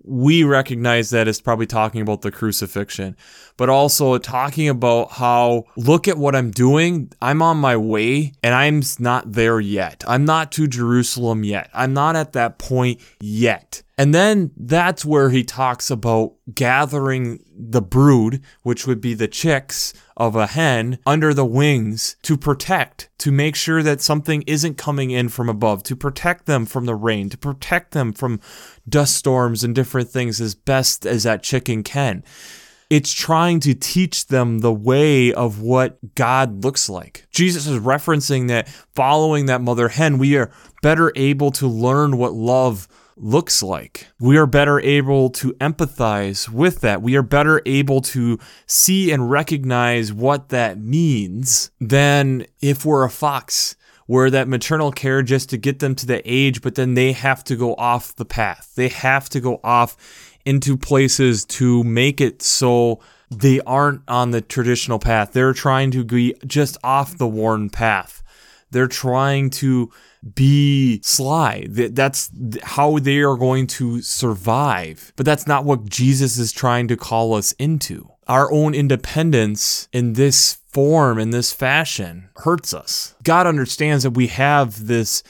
We 0.04 0.44
recognize 0.44 1.10
that 1.10 1.26
as 1.26 1.40
probably 1.40 1.66
talking 1.66 2.00
about 2.00 2.22
the 2.22 2.30
crucifixion, 2.30 3.16
but 3.56 3.68
also 3.68 4.16
talking 4.18 4.68
about 4.68 5.10
how, 5.10 5.64
look 5.76 6.06
at 6.06 6.16
what 6.16 6.36
I'm 6.36 6.52
doing. 6.52 7.12
I'm 7.20 7.42
on 7.42 7.56
my 7.58 7.76
way 7.76 8.32
and 8.42 8.54
I'm 8.54 8.82
not 9.00 9.32
there 9.32 9.58
yet. 9.58 10.04
I'm 10.06 10.24
not 10.24 10.52
to 10.52 10.68
Jerusalem 10.68 11.42
yet. 11.42 11.68
I'm 11.74 11.92
not 11.92 12.14
at 12.14 12.32
that 12.34 12.58
point 12.58 13.00
yet. 13.24 13.84
And 13.96 14.12
then 14.12 14.50
that's 14.56 15.04
where 15.04 15.30
he 15.30 15.44
talks 15.44 15.92
about 15.92 16.32
gathering 16.52 17.38
the 17.56 17.80
brood, 17.80 18.42
which 18.64 18.84
would 18.84 19.00
be 19.00 19.14
the 19.14 19.28
chicks 19.28 19.94
of 20.16 20.34
a 20.34 20.48
hen, 20.48 20.98
under 21.06 21.32
the 21.32 21.44
wings 21.44 22.16
to 22.22 22.36
protect, 22.36 23.10
to 23.18 23.30
make 23.30 23.54
sure 23.54 23.80
that 23.80 24.00
something 24.00 24.42
isn't 24.48 24.76
coming 24.76 25.12
in 25.12 25.28
from 25.28 25.48
above, 25.48 25.84
to 25.84 25.94
protect 25.94 26.46
them 26.46 26.66
from 26.66 26.86
the 26.86 26.96
rain, 26.96 27.28
to 27.28 27.38
protect 27.38 27.92
them 27.92 28.12
from 28.12 28.40
dust 28.88 29.14
storms 29.14 29.62
and 29.62 29.72
different 29.72 30.08
things 30.08 30.40
as 30.40 30.56
best 30.56 31.06
as 31.06 31.22
that 31.22 31.44
chicken 31.44 31.84
can. 31.84 32.24
It's 32.90 33.12
trying 33.12 33.60
to 33.60 33.72
teach 33.72 34.26
them 34.26 34.58
the 34.58 34.72
way 34.72 35.32
of 35.32 35.60
what 35.60 36.16
God 36.16 36.64
looks 36.64 36.90
like. 36.90 37.26
Jesus 37.30 37.68
is 37.68 37.80
referencing 37.80 38.48
that 38.48 38.68
following 38.68 39.46
that 39.46 39.62
mother 39.62 39.88
hen, 39.88 40.18
we 40.18 40.36
are 40.36 40.50
better 40.82 41.12
able 41.14 41.52
to 41.52 41.68
learn 41.68 42.18
what 42.18 42.34
love 42.34 42.88
looks 43.16 43.62
like. 43.62 44.08
We 44.20 44.36
are 44.36 44.46
better 44.46 44.80
able 44.80 45.30
to 45.30 45.52
empathize 45.54 46.48
with 46.48 46.80
that. 46.80 47.02
We 47.02 47.16
are 47.16 47.22
better 47.22 47.62
able 47.66 48.00
to 48.02 48.38
see 48.66 49.12
and 49.12 49.30
recognize 49.30 50.12
what 50.12 50.48
that 50.50 50.78
means 50.78 51.70
than 51.80 52.46
if 52.60 52.84
we're 52.84 53.04
a 53.04 53.10
fox 53.10 53.76
where 54.06 54.30
that 54.30 54.48
maternal 54.48 54.92
care 54.92 55.22
just 55.22 55.48
to 55.50 55.56
get 55.56 55.78
them 55.78 55.94
to 55.94 56.06
the 56.06 56.22
age, 56.24 56.60
but 56.60 56.74
then 56.74 56.94
they 56.94 57.12
have 57.12 57.44
to 57.44 57.56
go 57.56 57.74
off 57.76 58.14
the 58.16 58.24
path. 58.24 58.72
They 58.74 58.88
have 58.88 59.28
to 59.30 59.40
go 59.40 59.60
off 59.62 59.96
into 60.44 60.76
places 60.76 61.44
to 61.44 61.84
make 61.84 62.20
it 62.20 62.42
so 62.42 63.00
they 63.30 63.60
aren't 63.60 64.02
on 64.08 64.30
the 64.30 64.40
traditional 64.40 64.98
path. 64.98 65.32
They're 65.32 65.54
trying 65.54 65.90
to 65.92 66.04
be 66.04 66.34
just 66.46 66.76
off 66.84 67.16
the 67.16 67.28
worn 67.28 67.70
path. 67.70 68.22
They're 68.70 68.88
trying 68.88 69.50
to 69.50 69.90
be 70.34 71.00
sly. 71.02 71.66
That's 71.68 72.30
how 72.62 72.98
they 72.98 73.18
are 73.18 73.36
going 73.36 73.66
to 73.68 74.02
survive. 74.02 75.12
But 75.16 75.26
that's 75.26 75.46
not 75.46 75.64
what 75.64 75.86
Jesus 75.86 76.38
is 76.38 76.52
trying 76.52 76.88
to 76.88 76.96
call 76.96 77.34
us 77.34 77.52
into. 77.52 78.08
Our 78.28 78.52
own 78.52 78.74
independence 78.74 79.88
in 79.92 80.12
this 80.12 80.58
form, 80.68 81.18
in 81.18 81.30
this 81.30 81.52
fashion, 81.52 82.28
hurts 82.36 82.72
us. 82.72 83.14
God 83.24 83.46
understands 83.46 84.04
that 84.04 84.12
we 84.12 84.28
have 84.28 84.86
this 84.86 85.22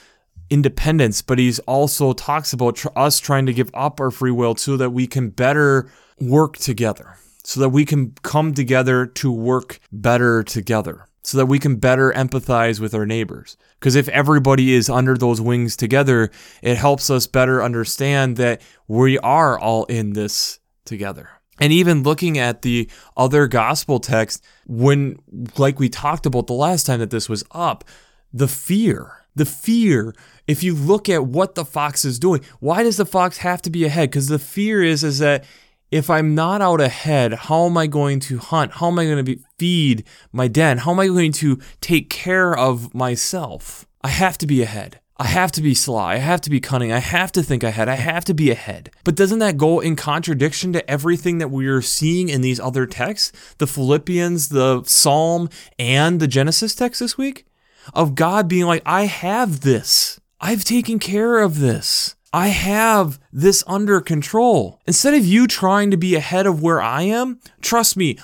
independence, 0.50 1.22
but 1.22 1.38
He's 1.38 1.58
also 1.60 2.12
talks 2.12 2.52
about 2.52 2.76
tr- 2.76 2.88
us 2.94 3.18
trying 3.18 3.46
to 3.46 3.54
give 3.54 3.70
up 3.72 3.98
our 3.98 4.10
free 4.10 4.30
will 4.30 4.56
so 4.56 4.76
that 4.76 4.90
we 4.90 5.06
can 5.06 5.30
better 5.30 5.90
work 6.20 6.58
together, 6.58 7.16
so 7.42 7.60
that 7.60 7.70
we 7.70 7.86
can 7.86 8.12
come 8.22 8.52
together 8.52 9.06
to 9.06 9.32
work 9.32 9.80
better 9.90 10.42
together 10.42 11.08
so 11.22 11.38
that 11.38 11.46
we 11.46 11.58
can 11.58 11.76
better 11.76 12.12
empathize 12.12 12.80
with 12.80 12.94
our 12.94 13.06
neighbors. 13.06 13.56
Because 13.78 13.94
if 13.94 14.08
everybody 14.08 14.72
is 14.72 14.90
under 14.90 15.16
those 15.16 15.40
wings 15.40 15.76
together, 15.76 16.30
it 16.62 16.76
helps 16.76 17.10
us 17.10 17.26
better 17.26 17.62
understand 17.62 18.36
that 18.36 18.60
we 18.88 19.18
are 19.18 19.58
all 19.58 19.84
in 19.84 20.14
this 20.14 20.58
together. 20.84 21.28
And 21.60 21.72
even 21.72 22.02
looking 22.02 22.38
at 22.38 22.62
the 22.62 22.90
other 23.16 23.46
gospel 23.46 24.00
text, 24.00 24.44
when, 24.66 25.18
like 25.56 25.78
we 25.78 25.88
talked 25.88 26.26
about 26.26 26.48
the 26.48 26.54
last 26.54 26.86
time 26.86 26.98
that 26.98 27.10
this 27.10 27.28
was 27.28 27.44
up, 27.52 27.84
the 28.32 28.48
fear, 28.48 29.18
the 29.36 29.44
fear, 29.44 30.14
if 30.48 30.64
you 30.64 30.74
look 30.74 31.08
at 31.08 31.24
what 31.24 31.54
the 31.54 31.64
fox 31.64 32.04
is 32.04 32.18
doing, 32.18 32.42
why 32.58 32.82
does 32.82 32.96
the 32.96 33.06
fox 33.06 33.38
have 33.38 33.62
to 33.62 33.70
be 33.70 33.84
ahead? 33.84 34.10
Because 34.10 34.26
the 34.26 34.40
fear 34.40 34.82
is, 34.82 35.04
is 35.04 35.20
that 35.20 35.44
if 35.92 36.08
I'm 36.08 36.34
not 36.34 36.62
out 36.62 36.80
ahead, 36.80 37.34
how 37.34 37.66
am 37.66 37.76
I 37.76 37.86
going 37.86 38.18
to 38.20 38.38
hunt? 38.38 38.72
How 38.72 38.88
am 38.88 38.98
I 38.98 39.04
going 39.04 39.18
to 39.18 39.22
be, 39.22 39.42
feed 39.58 40.04
my 40.32 40.48
den? 40.48 40.78
How 40.78 40.92
am 40.92 40.98
I 40.98 41.06
going 41.06 41.32
to 41.32 41.60
take 41.82 42.08
care 42.08 42.58
of 42.58 42.94
myself? 42.94 43.86
I 44.02 44.08
have 44.08 44.38
to 44.38 44.46
be 44.46 44.62
ahead. 44.62 45.00
I 45.18 45.26
have 45.26 45.52
to 45.52 45.60
be 45.60 45.74
sly. 45.74 46.14
I 46.14 46.16
have 46.16 46.40
to 46.40 46.50
be 46.50 46.60
cunning. 46.60 46.90
I 46.90 46.98
have 46.98 47.30
to 47.32 47.42
think 47.42 47.62
ahead. 47.62 47.90
I 47.90 47.96
have 47.96 48.24
to 48.24 48.34
be 48.34 48.50
ahead. 48.50 48.90
But 49.04 49.14
doesn't 49.14 49.38
that 49.40 49.58
go 49.58 49.80
in 49.80 49.94
contradiction 49.94 50.72
to 50.72 50.90
everything 50.90 51.36
that 51.38 51.50
we 51.50 51.66
are 51.66 51.82
seeing 51.82 52.30
in 52.30 52.40
these 52.40 52.58
other 52.58 52.86
texts? 52.86 53.54
The 53.58 53.66
Philippians, 53.66 54.48
the 54.48 54.82
Psalm, 54.84 55.50
and 55.78 56.18
the 56.18 56.26
Genesis 56.26 56.74
text 56.74 57.00
this 57.00 57.18
week? 57.18 57.46
Of 57.92 58.14
God 58.14 58.48
being 58.48 58.64
like, 58.64 58.82
I 58.86 59.04
have 59.04 59.60
this. 59.60 60.18
I've 60.40 60.64
taken 60.64 60.98
care 60.98 61.38
of 61.38 61.60
this. 61.60 62.16
I 62.34 62.48
have 62.48 63.18
this 63.30 63.62
under 63.66 64.00
control. 64.00 64.80
Instead 64.86 65.12
of 65.14 65.26
you 65.26 65.46
trying 65.46 65.90
to 65.90 65.98
be 65.98 66.14
ahead 66.14 66.46
of 66.46 66.62
where 66.62 66.80
I 66.80 67.02
am, 67.02 67.40
trust 67.60 67.94
me, 67.96 68.18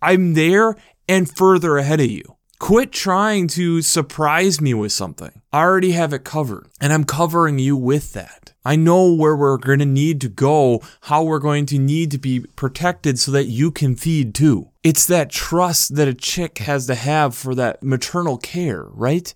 I'm 0.00 0.34
there 0.34 0.76
and 1.08 1.30
further 1.30 1.78
ahead 1.78 2.00
of 2.00 2.10
you. 2.10 2.36
Quit 2.58 2.92
trying 2.92 3.46
to 3.48 3.82
surprise 3.82 4.60
me 4.60 4.74
with 4.74 4.92
something. 4.92 5.42
I 5.52 5.60
already 5.60 5.92
have 5.92 6.12
it 6.12 6.24
covered, 6.24 6.68
and 6.80 6.92
I'm 6.92 7.04
covering 7.04 7.58
you 7.58 7.76
with 7.76 8.12
that. 8.14 8.52
I 8.64 8.76
know 8.76 9.12
where 9.12 9.36
we're 9.36 9.58
going 9.58 9.80
to 9.80 9.84
need 9.84 10.20
to 10.22 10.28
go, 10.28 10.80
how 11.02 11.24
we're 11.24 11.40
going 11.40 11.66
to 11.66 11.78
need 11.78 12.12
to 12.12 12.18
be 12.18 12.40
protected 12.56 13.18
so 13.18 13.32
that 13.32 13.46
you 13.46 13.70
can 13.70 13.96
feed 13.96 14.34
too. 14.34 14.70
It's 14.82 15.06
that 15.06 15.30
trust 15.30 15.96
that 15.96 16.08
a 16.08 16.14
chick 16.14 16.58
has 16.58 16.86
to 16.86 16.94
have 16.94 17.34
for 17.34 17.54
that 17.56 17.82
maternal 17.82 18.38
care, 18.38 18.84
right? 18.90 19.32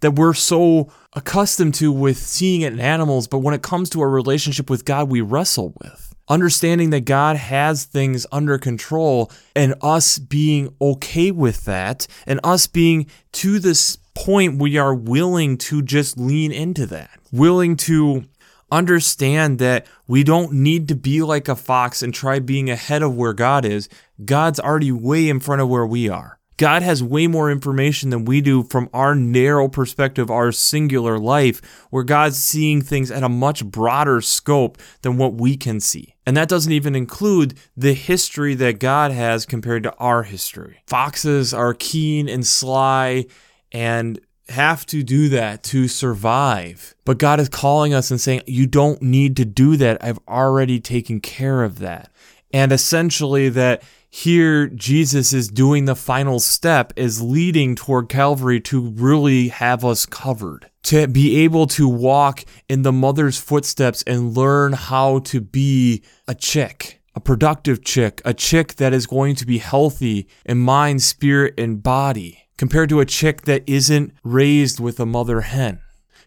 That 0.00 0.16
we're 0.16 0.34
so 0.34 0.92
accustomed 1.16 1.74
to 1.74 1.90
with 1.90 2.18
seeing 2.18 2.60
it 2.60 2.74
in 2.74 2.80
animals, 2.80 3.26
but 3.26 3.38
when 3.38 3.54
it 3.54 3.62
comes 3.62 3.90
to 3.90 4.02
our 4.02 4.10
relationship 4.10 4.70
with 4.70 4.84
God, 4.84 5.10
we 5.10 5.22
wrestle 5.22 5.72
with. 5.82 6.14
Understanding 6.28 6.90
that 6.90 7.04
God 7.04 7.36
has 7.36 7.84
things 7.84 8.26
under 8.30 8.58
control 8.58 9.30
and 9.54 9.74
us 9.80 10.18
being 10.18 10.74
okay 10.80 11.30
with 11.30 11.64
that, 11.64 12.06
and 12.26 12.38
us 12.44 12.66
being 12.66 13.06
to 13.32 13.58
this 13.58 13.96
point 14.14 14.58
we 14.58 14.76
are 14.76 14.94
willing 14.94 15.56
to 15.58 15.82
just 15.82 16.18
lean 16.18 16.52
into 16.52 16.86
that, 16.86 17.18
willing 17.32 17.76
to 17.76 18.24
understand 18.70 19.58
that 19.58 19.86
we 20.08 20.24
don't 20.24 20.52
need 20.52 20.88
to 20.88 20.94
be 20.96 21.22
like 21.22 21.48
a 21.48 21.56
fox 21.56 22.02
and 22.02 22.12
try 22.12 22.38
being 22.38 22.68
ahead 22.68 23.02
of 23.02 23.16
where 23.16 23.32
God 23.32 23.64
is. 23.64 23.88
God's 24.24 24.58
already 24.58 24.92
way 24.92 25.28
in 25.28 25.40
front 25.40 25.62
of 25.62 25.68
where 25.68 25.86
we 25.86 26.08
are. 26.08 26.38
God 26.56 26.82
has 26.82 27.02
way 27.02 27.26
more 27.26 27.50
information 27.50 28.10
than 28.10 28.24
we 28.24 28.40
do 28.40 28.62
from 28.62 28.88
our 28.92 29.14
narrow 29.14 29.68
perspective, 29.68 30.30
our 30.30 30.52
singular 30.52 31.18
life, 31.18 31.60
where 31.90 32.04
God's 32.04 32.38
seeing 32.38 32.80
things 32.80 33.10
at 33.10 33.22
a 33.22 33.28
much 33.28 33.64
broader 33.64 34.20
scope 34.20 34.78
than 35.02 35.18
what 35.18 35.34
we 35.34 35.56
can 35.56 35.80
see. 35.80 36.14
And 36.24 36.36
that 36.36 36.48
doesn't 36.48 36.72
even 36.72 36.96
include 36.96 37.58
the 37.76 37.92
history 37.92 38.54
that 38.54 38.80
God 38.80 39.12
has 39.12 39.44
compared 39.44 39.82
to 39.82 39.94
our 39.96 40.22
history. 40.22 40.82
Foxes 40.86 41.52
are 41.52 41.74
keen 41.74 42.28
and 42.28 42.46
sly 42.46 43.26
and 43.70 44.18
have 44.48 44.86
to 44.86 45.02
do 45.02 45.28
that 45.28 45.62
to 45.64 45.88
survive. 45.88 46.94
But 47.04 47.18
God 47.18 47.40
is 47.40 47.48
calling 47.48 47.92
us 47.92 48.10
and 48.10 48.20
saying, 48.20 48.42
You 48.46 48.66
don't 48.66 49.02
need 49.02 49.36
to 49.36 49.44
do 49.44 49.76
that. 49.76 50.02
I've 50.02 50.20
already 50.28 50.80
taken 50.80 51.20
care 51.20 51.62
of 51.64 51.80
that. 51.80 52.10
And 52.52 52.72
essentially, 52.72 53.48
that 53.50 53.82
here 54.16 54.66
Jesus 54.68 55.34
is 55.34 55.48
doing 55.48 55.84
the 55.84 55.94
final 55.94 56.40
step 56.40 56.90
is 56.96 57.20
leading 57.20 57.74
toward 57.74 58.08
Calvary 58.08 58.62
to 58.62 58.80
really 58.80 59.48
have 59.48 59.84
us 59.84 60.06
covered. 60.06 60.70
To 60.84 61.06
be 61.06 61.44
able 61.44 61.66
to 61.66 61.86
walk 61.86 62.42
in 62.66 62.80
the 62.80 62.92
mother's 62.92 63.38
footsteps 63.38 64.02
and 64.06 64.34
learn 64.34 64.72
how 64.72 65.18
to 65.18 65.42
be 65.42 66.02
a 66.26 66.34
chick, 66.34 67.02
a 67.14 67.20
productive 67.20 67.84
chick, 67.84 68.22
a 68.24 68.32
chick 68.32 68.76
that 68.76 68.94
is 68.94 69.06
going 69.06 69.34
to 69.34 69.44
be 69.44 69.58
healthy 69.58 70.26
in 70.46 70.56
mind, 70.56 71.02
spirit, 71.02 71.52
and 71.58 71.82
body, 71.82 72.48
compared 72.56 72.88
to 72.88 73.00
a 73.00 73.04
chick 73.04 73.42
that 73.42 73.64
isn't 73.66 74.14
raised 74.24 74.80
with 74.80 74.98
a 74.98 75.04
mother 75.06 75.42
hen 75.42 75.80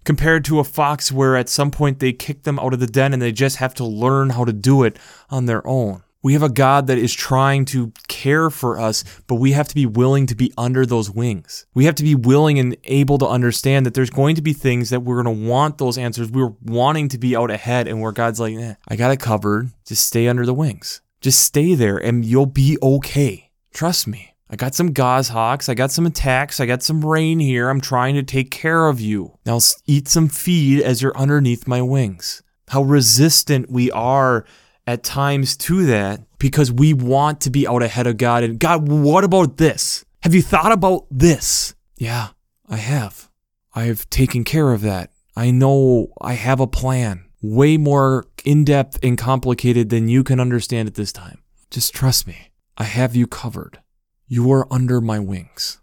compared 0.05 0.45
to 0.45 0.59
a 0.59 0.63
fox 0.63 1.11
where 1.11 1.35
at 1.35 1.49
some 1.49 1.69
point 1.69 1.99
they 1.99 2.13
kick 2.13 2.43
them 2.43 2.57
out 2.57 2.73
of 2.73 2.79
the 2.79 2.87
den 2.87 3.13
and 3.13 3.21
they 3.21 3.33
just 3.33 3.57
have 3.57 3.73
to 3.75 3.85
learn 3.85 4.29
how 4.29 4.45
to 4.45 4.53
do 4.53 4.81
it 4.83 4.97
on 5.29 5.45
their 5.45 5.65
own. 5.67 6.01
We 6.21 6.33
have 6.33 6.43
a 6.43 6.49
God 6.49 6.87
that 6.87 6.97
is 6.97 7.13
trying 7.13 7.63
to 7.65 7.93
care 8.09 8.49
for 8.49 8.77
us, 8.77 9.05
but 9.27 9.35
we 9.35 9.53
have 9.53 9.69
to 9.69 9.75
be 9.75 9.85
willing 9.85 10.25
to 10.27 10.35
be 10.35 10.51
under 10.57 10.85
those 10.85 11.09
wings. 11.09 11.65
We 11.73 11.85
have 11.85 11.95
to 11.95 12.03
be 12.03 12.15
willing 12.15 12.59
and 12.59 12.75
able 12.83 13.17
to 13.19 13.27
understand 13.27 13.85
that 13.85 13.93
there's 13.93 14.09
going 14.09 14.35
to 14.35 14.41
be 14.41 14.51
things 14.51 14.89
that 14.89 14.99
we're 15.01 15.23
going 15.23 15.37
to 15.37 15.49
want 15.49 15.77
those 15.77 15.97
answers. 15.97 16.29
We're 16.29 16.53
wanting 16.61 17.07
to 17.09 17.17
be 17.17 17.37
out 17.37 17.51
ahead, 17.51 17.87
and 17.87 18.01
where 18.01 18.11
God's 18.11 18.39
like, 18.39 18.55
eh, 18.55 18.73
I 18.89 18.95
got 18.97 19.11
it 19.11 19.21
covered. 19.21 19.71
Just 19.85 20.07
stay 20.07 20.27
under 20.27 20.45
the 20.45 20.53
wings. 20.53 21.01
Just 21.21 21.39
stay 21.41 21.73
there, 21.73 21.97
and 21.97 22.25
you'll 22.25 22.45
be 22.45 22.77
okay. 22.83 23.51
Trust 23.73 24.05
me. 24.05 24.33
I 24.49 24.55
got 24.55 24.75
some 24.75 24.91
goshawks. 24.91 25.69
I 25.69 25.73
got 25.73 25.91
some 25.91 26.05
attacks. 26.05 26.59
I 26.59 26.65
got 26.65 26.83
some 26.83 27.05
rain 27.05 27.39
here. 27.39 27.69
I'm 27.69 27.81
trying 27.81 28.15
to 28.15 28.23
take 28.23 28.51
care 28.51 28.87
of 28.87 28.99
you. 28.99 29.37
Now 29.45 29.59
eat 29.85 30.07
some 30.07 30.27
feed 30.27 30.81
as 30.81 31.01
you're 31.01 31.15
underneath 31.15 31.67
my 31.67 31.81
wings. 31.81 32.41
How 32.67 32.81
resistant 32.81 33.69
we 33.69 33.91
are 33.91 34.45
at 34.89 35.03
times 35.03 35.55
to 35.55 35.85
that 35.85 36.19
because 36.39 36.71
we 36.71 36.95
want 36.95 37.41
to 37.41 37.51
be 37.51 37.67
out 37.67 37.83
ahead 37.83 38.07
of 38.07 38.17
God. 38.17 38.43
And 38.43 38.59
God, 38.59 38.89
what 38.89 39.23
about 39.23 39.57
this? 39.57 40.03
Have 40.23 40.33
you 40.33 40.41
thought 40.41 40.71
about 40.71 41.05
this? 41.11 41.75
Yeah, 41.97 42.29
I 42.67 42.77
have. 42.77 43.29
I've 43.75 44.09
taken 44.09 44.43
care 44.43 44.73
of 44.73 44.81
that. 44.81 45.11
I 45.35 45.51
know 45.51 46.07
I 46.19 46.33
have 46.33 46.59
a 46.59 46.65
plan, 46.65 47.25
way 47.39 47.77
more 47.77 48.25
in 48.43 48.65
depth 48.65 48.97
and 49.03 49.15
complicated 49.15 49.89
than 49.89 50.09
you 50.09 50.23
can 50.23 50.39
understand 50.39 50.87
at 50.87 50.95
this 50.95 51.13
time. 51.13 51.43
Just 51.69 51.93
trust 51.93 52.25
me. 52.25 52.49
I 52.75 52.85
have 52.85 53.15
you 53.15 53.27
covered. 53.27 53.79
You 54.27 54.51
are 54.51 54.67
under 54.73 54.99
my 55.01 55.19
wings. 55.19 55.81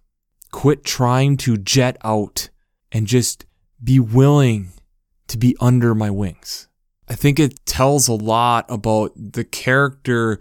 Quit 0.50 0.84
trying 0.84 1.36
to 1.38 1.56
jet 1.56 1.96
out 2.02 2.50
and 2.90 3.06
just 3.06 3.46
be 3.82 4.00
willing 4.00 4.72
to 5.28 5.38
be 5.38 5.56
under 5.60 5.94
my 5.94 6.10
wings. 6.10 6.66
I 7.08 7.14
think 7.14 7.38
it 7.38 7.64
tells 7.66 8.08
a 8.08 8.14
lot 8.14 8.66
about 8.68 9.12
the 9.16 9.44
character, 9.44 10.38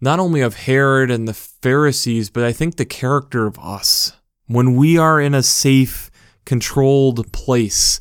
not 0.00 0.20
only 0.20 0.40
of 0.40 0.54
Herod 0.54 1.10
and 1.10 1.26
the 1.26 1.34
Pharisees, 1.34 2.30
but 2.30 2.44
I 2.44 2.52
think 2.52 2.76
the 2.76 2.84
character 2.84 3.46
of 3.46 3.58
us. 3.58 4.12
When 4.46 4.76
we 4.76 4.98
are 4.98 5.20
in 5.20 5.34
a 5.34 5.42
safe, 5.42 6.10
controlled 6.44 7.32
place, 7.32 8.00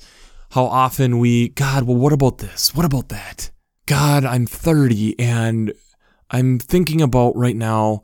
how 0.51 0.65
often 0.65 1.19
we, 1.19 1.49
God, 1.49 1.83
well, 1.83 1.97
what 1.97 2.13
about 2.13 2.39
this? 2.39 2.75
What 2.75 2.85
about 2.85 3.09
that? 3.09 3.51
God, 3.85 4.25
I'm 4.25 4.45
30 4.45 5.17
and 5.19 5.73
I'm 6.29 6.59
thinking 6.59 7.01
about 7.01 7.35
right 7.35 7.55
now 7.55 8.01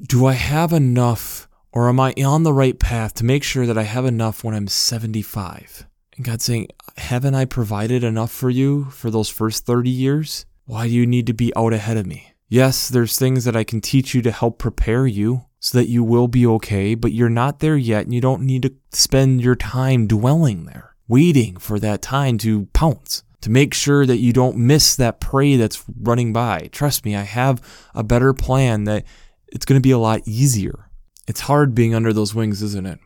do 0.00 0.26
I 0.26 0.32
have 0.32 0.72
enough 0.72 1.48
or 1.70 1.88
am 1.88 2.00
I 2.00 2.12
on 2.24 2.42
the 2.42 2.52
right 2.52 2.78
path 2.78 3.14
to 3.14 3.24
make 3.24 3.44
sure 3.44 3.66
that 3.66 3.78
I 3.78 3.84
have 3.84 4.04
enough 4.04 4.42
when 4.42 4.54
I'm 4.54 4.66
75? 4.66 5.86
God's 6.22 6.44
saying, 6.44 6.68
Haven't 6.96 7.34
I 7.34 7.44
provided 7.44 8.04
enough 8.04 8.30
for 8.30 8.50
you 8.50 8.86
for 8.86 9.10
those 9.10 9.28
first 9.28 9.66
30 9.66 9.90
years? 9.90 10.46
Why 10.64 10.86
do 10.86 10.94
you 10.94 11.06
need 11.06 11.26
to 11.26 11.32
be 11.32 11.52
out 11.56 11.72
ahead 11.72 11.96
of 11.96 12.06
me? 12.06 12.32
Yes, 12.48 12.88
there's 12.88 13.18
things 13.18 13.44
that 13.44 13.56
I 13.56 13.64
can 13.64 13.80
teach 13.80 14.14
you 14.14 14.22
to 14.22 14.30
help 14.30 14.58
prepare 14.58 15.06
you 15.06 15.46
so 15.58 15.78
that 15.78 15.88
you 15.88 16.04
will 16.04 16.28
be 16.28 16.46
okay, 16.46 16.94
but 16.94 17.12
you're 17.12 17.28
not 17.28 17.60
there 17.60 17.76
yet 17.76 18.04
and 18.04 18.14
you 18.14 18.20
don't 18.20 18.42
need 18.42 18.62
to 18.62 18.74
spend 18.90 19.40
your 19.40 19.54
time 19.54 20.06
dwelling 20.06 20.64
there, 20.64 20.94
waiting 21.08 21.56
for 21.56 21.78
that 21.78 22.02
time 22.02 22.36
to 22.38 22.66
pounce, 22.72 23.22
to 23.40 23.50
make 23.50 23.72
sure 23.72 24.04
that 24.04 24.18
you 24.18 24.32
don't 24.32 24.56
miss 24.56 24.96
that 24.96 25.20
prey 25.20 25.56
that's 25.56 25.84
running 26.00 26.32
by. 26.32 26.68
Trust 26.72 27.04
me, 27.04 27.16
I 27.16 27.22
have 27.22 27.62
a 27.94 28.02
better 28.02 28.34
plan 28.34 28.84
that 28.84 29.04
it's 29.48 29.64
going 29.64 29.80
to 29.80 29.86
be 29.86 29.92
a 29.92 29.98
lot 29.98 30.20
easier. 30.26 30.90
It's 31.26 31.40
hard 31.40 31.74
being 31.74 31.94
under 31.94 32.12
those 32.12 32.34
wings, 32.34 32.62
isn't 32.62 32.86
it? 32.86 32.98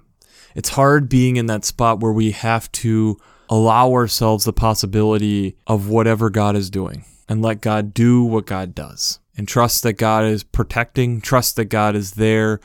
It's 0.57 0.71
hard 0.71 1.11
being 1.11 1.37
in 1.37 1.47
that 1.47 1.66
spot 1.66 2.01
where 2.01 2.12
we 2.12 2.31
have 2.31 2.73
to 2.73 3.19
allow 3.51 3.92
ourselves 3.92 4.47
the 4.47 4.55
possibility 4.55 5.55
of 5.66 5.88
whatever 5.90 6.31
God 6.31 6.57
is 6.57 6.71
doing 6.71 7.05
and 7.29 7.42
let 7.42 7.61
God 7.61 7.92
do 7.92 8.25
what 8.25 8.47
God 8.47 8.75
does 8.75 9.21
and 9.37 9.47
trust 9.47 9.83
that 9.83 9.92
God 9.92 10.25
is 10.25 10.42
protecting, 10.42 11.21
trust 11.21 11.57
that 11.57 11.66
God 11.66 11.95
is 11.95 12.12
there, 12.12 12.59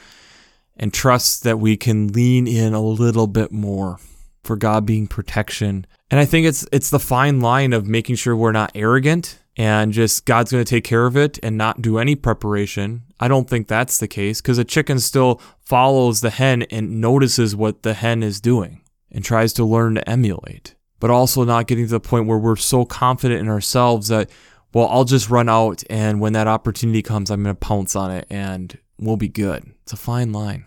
and 0.77 0.93
trust 0.93 1.43
that 1.43 1.59
we 1.59 1.75
can 1.75 2.07
lean 2.07 2.47
in 2.47 2.73
a 2.73 2.81
little 2.81 3.27
bit 3.27 3.51
more 3.51 3.99
for 4.41 4.55
God 4.55 4.85
being 4.85 5.05
protection. 5.05 5.85
And 6.09 6.17
I 6.17 6.23
think 6.23 6.47
it's 6.47 6.65
it's 6.71 6.91
the 6.91 6.99
fine 6.99 7.41
line 7.41 7.73
of 7.73 7.87
making 7.87 8.15
sure 8.15 8.37
we're 8.37 8.53
not 8.53 8.71
arrogant 8.73 9.40
and 9.57 9.91
just 9.91 10.25
God's 10.25 10.51
going 10.51 10.63
to 10.63 10.69
take 10.69 10.83
care 10.83 11.05
of 11.05 11.17
it 11.17 11.37
and 11.43 11.57
not 11.57 11.81
do 11.81 11.97
any 11.97 12.15
preparation. 12.15 13.03
I 13.19 13.27
don't 13.27 13.49
think 13.49 13.67
that's 13.67 13.97
the 13.97 14.07
case 14.07 14.41
because 14.41 14.57
a 14.57 14.63
chicken 14.63 14.99
still 14.99 15.41
follows 15.59 16.21
the 16.21 16.29
hen 16.29 16.63
and 16.63 17.01
notices 17.01 17.55
what 17.55 17.83
the 17.83 17.93
hen 17.93 18.23
is 18.23 18.39
doing 18.39 18.81
and 19.11 19.23
tries 19.23 19.53
to 19.53 19.65
learn 19.65 19.95
to 19.95 20.09
emulate. 20.09 20.75
But 20.99 21.09
also 21.09 21.43
not 21.43 21.67
getting 21.67 21.85
to 21.85 21.91
the 21.91 21.99
point 21.99 22.27
where 22.27 22.37
we're 22.37 22.55
so 22.55 22.85
confident 22.85 23.41
in 23.41 23.49
ourselves 23.49 24.07
that 24.09 24.29
well, 24.73 24.87
I'll 24.87 25.03
just 25.03 25.29
run 25.29 25.49
out 25.49 25.83
and 25.89 26.21
when 26.21 26.33
that 26.33 26.47
opportunity 26.47 27.01
comes, 27.01 27.29
I'm 27.29 27.43
going 27.43 27.53
to 27.53 27.59
pounce 27.59 27.93
on 27.95 28.09
it 28.09 28.25
and 28.29 28.77
we'll 28.97 29.17
be 29.17 29.27
good. 29.27 29.69
It's 29.83 29.91
a 29.91 29.97
fine 29.97 30.31
line. 30.31 30.65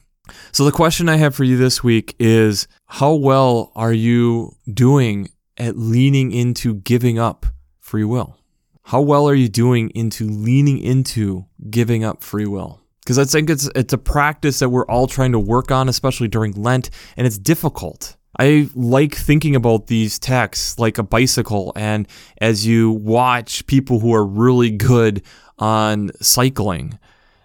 So, 0.53 0.65
the 0.65 0.73
question 0.73 1.09
I 1.09 1.17
have 1.17 1.35
for 1.35 1.45
you 1.45 1.57
this 1.57 1.83
week 1.83 2.15
is 2.19 2.67
How 2.87 3.15
well 3.15 3.73
are 3.75 3.93
you 3.93 4.57
doing 4.73 5.31
at 5.57 5.77
leaning 5.77 6.33
into 6.33 6.75
giving 6.75 7.19
up 7.19 7.47
free 7.81 8.05
will? 8.05 8.37
How 8.85 9.01
well 9.01 9.27
are 9.27 9.35
you 9.35 9.49
doing 9.49 9.91
into 9.95 10.29
leaning 10.29 10.79
into 10.79 11.47
giving 11.71 12.05
up 12.05 12.23
free 12.23 12.47
will? 12.47 12.83
Because 13.01 13.19
I 13.19 13.25
think 13.25 13.49
it's 13.49 13.69
it's 13.75 13.95
a 13.95 13.99
practice 13.99 14.59
that 14.59 14.69
we're 14.69 14.87
all 14.87 15.07
trying 15.07 15.33
to 15.33 15.39
work 15.39 15.71
on, 15.71 15.89
especially 15.89 16.29
during 16.29 16.53
Lent, 16.53 16.91
and 17.17 17.27
it's 17.27 17.39
difficult. 17.39 18.17
I 18.39 18.69
like 18.75 19.15
thinking 19.15 19.57
about 19.57 19.87
these 19.87 20.19
texts 20.19 20.79
like 20.79 20.99
a 20.99 21.03
bicycle, 21.03 21.73
and 21.77 22.07
as 22.43 22.67
you 22.67 22.91
watch 22.93 23.67
people 23.67 24.01
who 24.01 24.15
are 24.15 24.25
really 24.25 24.71
good 24.71 25.23
on 25.59 26.11
cycling, 26.21 26.99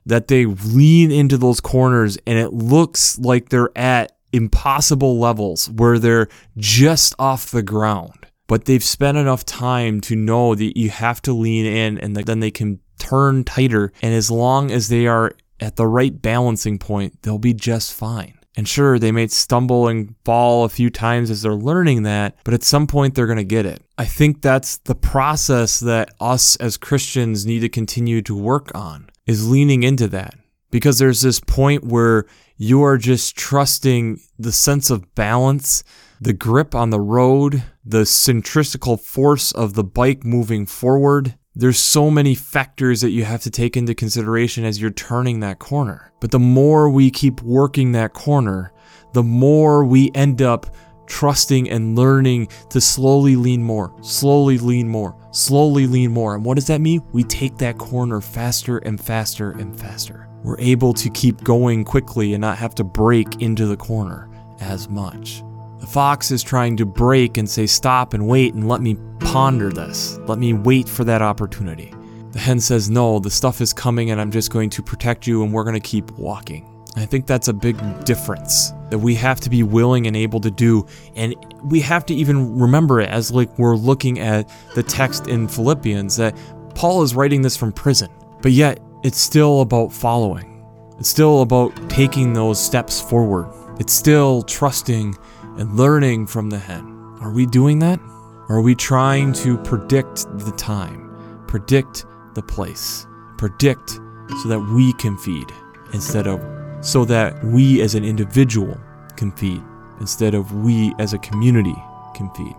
that 0.06 0.28
they 0.28 0.46
lean 0.46 1.10
into 1.10 1.38
those 1.38 1.62
corners 1.62 2.18
and 2.28 2.38
it 2.38 2.52
looks 2.52 3.18
like 3.20 3.48
they're 3.48 3.78
at 3.78 4.12
impossible 4.34 5.20
levels 5.20 5.70
where 5.70 6.00
they're 6.00 6.28
just 6.58 7.14
off 7.18 7.52
the 7.52 7.64
ground. 7.64 8.26
But 8.50 8.66
they've 8.66 8.84
spent 8.84 9.18
enough 9.18 9.46
time 9.46 10.02
to 10.02 10.16
know 10.16 10.56
that 10.56 10.78
you 10.78 10.90
have 10.90 11.22
to 11.22 11.34
lean 11.34 11.66
in 11.66 12.00
and 12.00 12.16
then 12.18 12.42
they 12.42 12.52
can 12.52 12.80
turn 12.98 13.46
tighter. 13.46 13.94
And 14.02 14.14
as 14.14 14.30
long 14.30 14.72
as 14.72 14.90
they 14.90 15.08
are 15.08 15.34
at 15.60 15.76
the 15.76 15.88
right 15.88 16.20
balancing 16.22 16.80
point, 16.80 17.22
they'll 17.22 17.38
be 17.38 17.54
just 17.54 17.94
fine. 17.94 18.40
And 18.56 18.68
sure, 18.68 18.98
they 18.98 19.12
may 19.12 19.28
stumble 19.28 19.88
and 19.88 20.16
fall 20.26 20.66
a 20.66 20.70
few 20.70 20.90
times 20.90 21.30
as 21.30 21.44
they're 21.44 21.54
learning 21.54 22.04
that, 22.04 22.36
but 22.44 22.56
at 22.56 22.64
some 22.64 22.88
point 22.88 23.14
they're 23.14 23.28
going 23.28 23.38
to 23.38 23.44
get 23.44 23.68
it. 23.68 23.84
I 23.98 24.06
think 24.06 24.42
that's 24.42 24.78
the 24.78 24.96
process 24.96 25.80
that 25.82 26.10
us 26.20 26.56
as 26.56 26.76
Christians 26.76 27.46
need 27.46 27.60
to 27.60 27.70
continue 27.70 28.22
to 28.24 28.36
work 28.36 28.72
on 28.74 29.10
is 29.28 29.48
leaning 29.48 29.84
into 29.84 30.08
that. 30.08 30.34
Because 30.72 31.00
there's 31.00 31.22
this 31.22 31.40
point 31.40 31.84
where 31.84 32.26
you 32.58 32.84
are 32.84 32.98
just 32.98 33.38
trusting 33.38 34.20
the 34.38 34.52
sense 34.52 34.90
of 34.90 35.16
balance, 35.16 35.84
the 36.22 36.34
grip 36.34 36.76
on 36.76 36.90
the 36.90 37.00
road, 37.00 37.64
the 37.86 38.06
centrifugal 38.06 38.98
force 38.98 39.52
of 39.54 39.74
the 39.74 39.84
bike 39.84 40.26
moving 40.26 40.66
forward, 40.66 41.36
there's 41.56 41.80
so 41.80 42.12
many 42.12 42.36
factors 42.36 43.02
that 43.02 43.12
you 43.12 43.24
have 43.24 43.42
to 43.42 43.50
take 43.50 43.76
into 43.76 43.96
consideration 43.96 44.66
as 44.66 44.80
you're 44.80 44.92
turning 44.92 45.40
that 45.40 45.60
corner. 45.60 46.12
But 46.20 46.32
the 46.32 46.40
more 46.40 46.90
we 46.90 47.10
keep 47.10 47.42
working 47.42 47.94
that 47.94 48.14
corner, 48.14 48.72
the 49.14 49.24
more 49.24 49.86
we 49.86 50.12
end 50.14 50.42
up 50.42 50.68
trusting 51.08 51.70
and 51.70 51.98
learning 51.98 52.48
to 52.70 52.80
slowly 52.80 53.36
lean 53.36 53.64
more, 53.64 53.94
slowly 54.02 54.58
lean 54.58 54.88
more, 54.88 55.16
slowly 55.32 55.88
lean 55.88 56.12
more. 56.12 56.36
And 56.36 56.46
what 56.46 56.56
does 56.56 56.68
that 56.68 56.82
mean? 56.82 57.02
We 57.12 57.24
take 57.24 57.58
that 57.58 57.78
corner 57.78 58.22
faster 58.22 58.78
and 58.80 59.02
faster 59.04 59.52
and 59.52 59.78
faster. 59.78 60.30
We're 60.44 60.60
able 60.60 60.94
to 60.94 61.10
keep 61.10 61.44
going 61.44 61.84
quickly 61.84 62.34
and 62.34 62.42
not 62.42 62.58
have 62.58 62.76
to 62.76 62.84
brake 62.84 63.42
into 63.42 63.66
the 63.66 63.78
corner 63.78 64.30
as 64.62 64.88
much. 64.88 65.44
The 65.80 65.88
fox 65.88 66.30
is 66.32 66.44
trying 66.44 66.78
to 66.78 66.86
brake 66.86 67.38
and 67.38 67.50
say, 67.50 67.66
Stop 67.66 68.14
and 68.14 68.28
wait 68.28 68.54
and 68.54 68.68
let 68.68 68.82
me 68.82 68.98
ponder 69.20 69.70
this. 69.70 70.18
Let 70.28 70.38
me 70.38 70.54
wait 70.54 70.90
for 70.90 71.04
that 71.06 71.22
opportunity. 71.22 71.94
The 72.32 72.40
hen 72.40 72.60
says, 72.60 72.90
No, 72.90 73.20
the 73.20 73.30
stuff 73.30 73.62
is 73.62 73.74
coming 73.74 74.12
and 74.12 74.20
I'm 74.20 74.32
just 74.32 74.52
going 74.52 74.70
to 74.72 74.84
protect 74.84 75.26
you 75.26 75.44
and 75.44 75.54
we're 75.54 75.64
going 75.64 75.76
to 75.76 75.80
keep 75.80 76.12
walking. 76.12 76.66
I 76.96 77.06
think 77.06 77.28
that's 77.28 77.48
a 77.48 77.54
big 77.54 77.78
difference 78.04 78.74
that 78.90 78.98
we 78.98 79.16
have 79.16 79.40
to 79.42 79.50
be 79.50 79.64
willing 79.64 80.08
and 80.08 80.18
able 80.18 80.42
to 80.42 80.52
do. 80.52 80.86
And 81.16 81.36
we 81.64 81.80
have 81.82 82.06
to 82.08 82.16
even 82.16 82.60
remember 82.60 83.00
it 83.00 83.10
as 83.10 83.32
like 83.32 83.58
we're 83.58 83.76
looking 83.76 84.20
at 84.20 84.50
the 84.76 84.84
text 84.84 85.28
in 85.28 85.48
Philippians 85.48 86.18
that 86.18 86.36
Paul 86.76 87.04
is 87.04 87.16
writing 87.16 87.42
this 87.42 87.56
from 87.56 87.72
prison, 87.72 88.10
but 88.42 88.52
yet 88.52 88.80
it's 89.04 89.20
still 89.20 89.62
about 89.62 89.94
following. 89.94 90.66
It's 91.00 91.10
still 91.10 91.42
about 91.42 91.74
taking 91.90 92.34
those 92.34 92.64
steps 92.64 93.00
forward. 93.00 93.50
It's 93.80 93.94
still 93.94 94.42
trusting 94.42 95.16
and 95.60 95.76
learning 95.76 96.26
from 96.26 96.50
the 96.50 96.58
hen. 96.58 97.18
Are 97.20 97.32
we 97.32 97.46
doing 97.46 97.80
that? 97.80 98.00
Or 98.48 98.56
are 98.56 98.62
we 98.62 98.74
trying 98.74 99.34
to 99.34 99.58
predict 99.58 100.26
the 100.40 100.52
time, 100.52 101.44
predict 101.48 102.06
the 102.34 102.42
place, 102.42 103.06
predict 103.38 104.00
so 104.42 104.48
that 104.48 104.60
we 104.60 104.94
can 104.94 105.18
feed 105.18 105.52
instead 105.94 106.28
of 106.28 106.42
so 106.82 107.04
that 107.04 107.44
we 107.44 107.82
as 107.82 107.94
an 107.94 108.06
individual 108.06 108.80
can 109.18 109.32
feed 109.34 109.62
instead 110.00 110.34
of 110.34 110.56
we 110.56 110.94
as 110.98 111.14
a 111.14 111.20
community 111.20 111.76
can 112.16 112.30
feed? 112.32 112.56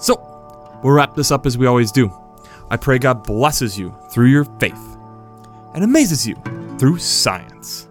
So, 0.00 0.16
we'll 0.82 0.94
wrap 0.94 1.14
this 1.14 1.30
up 1.30 1.44
as 1.44 1.58
we 1.58 1.66
always 1.66 1.92
do. 1.92 2.10
I 2.70 2.78
pray 2.78 2.98
God 2.98 3.22
blesses 3.22 3.78
you 3.78 3.94
through 4.10 4.28
your 4.28 4.44
faith 4.58 4.96
and 5.74 5.84
amazes 5.84 6.26
you 6.26 6.36
through 6.78 6.98
science. 6.98 7.88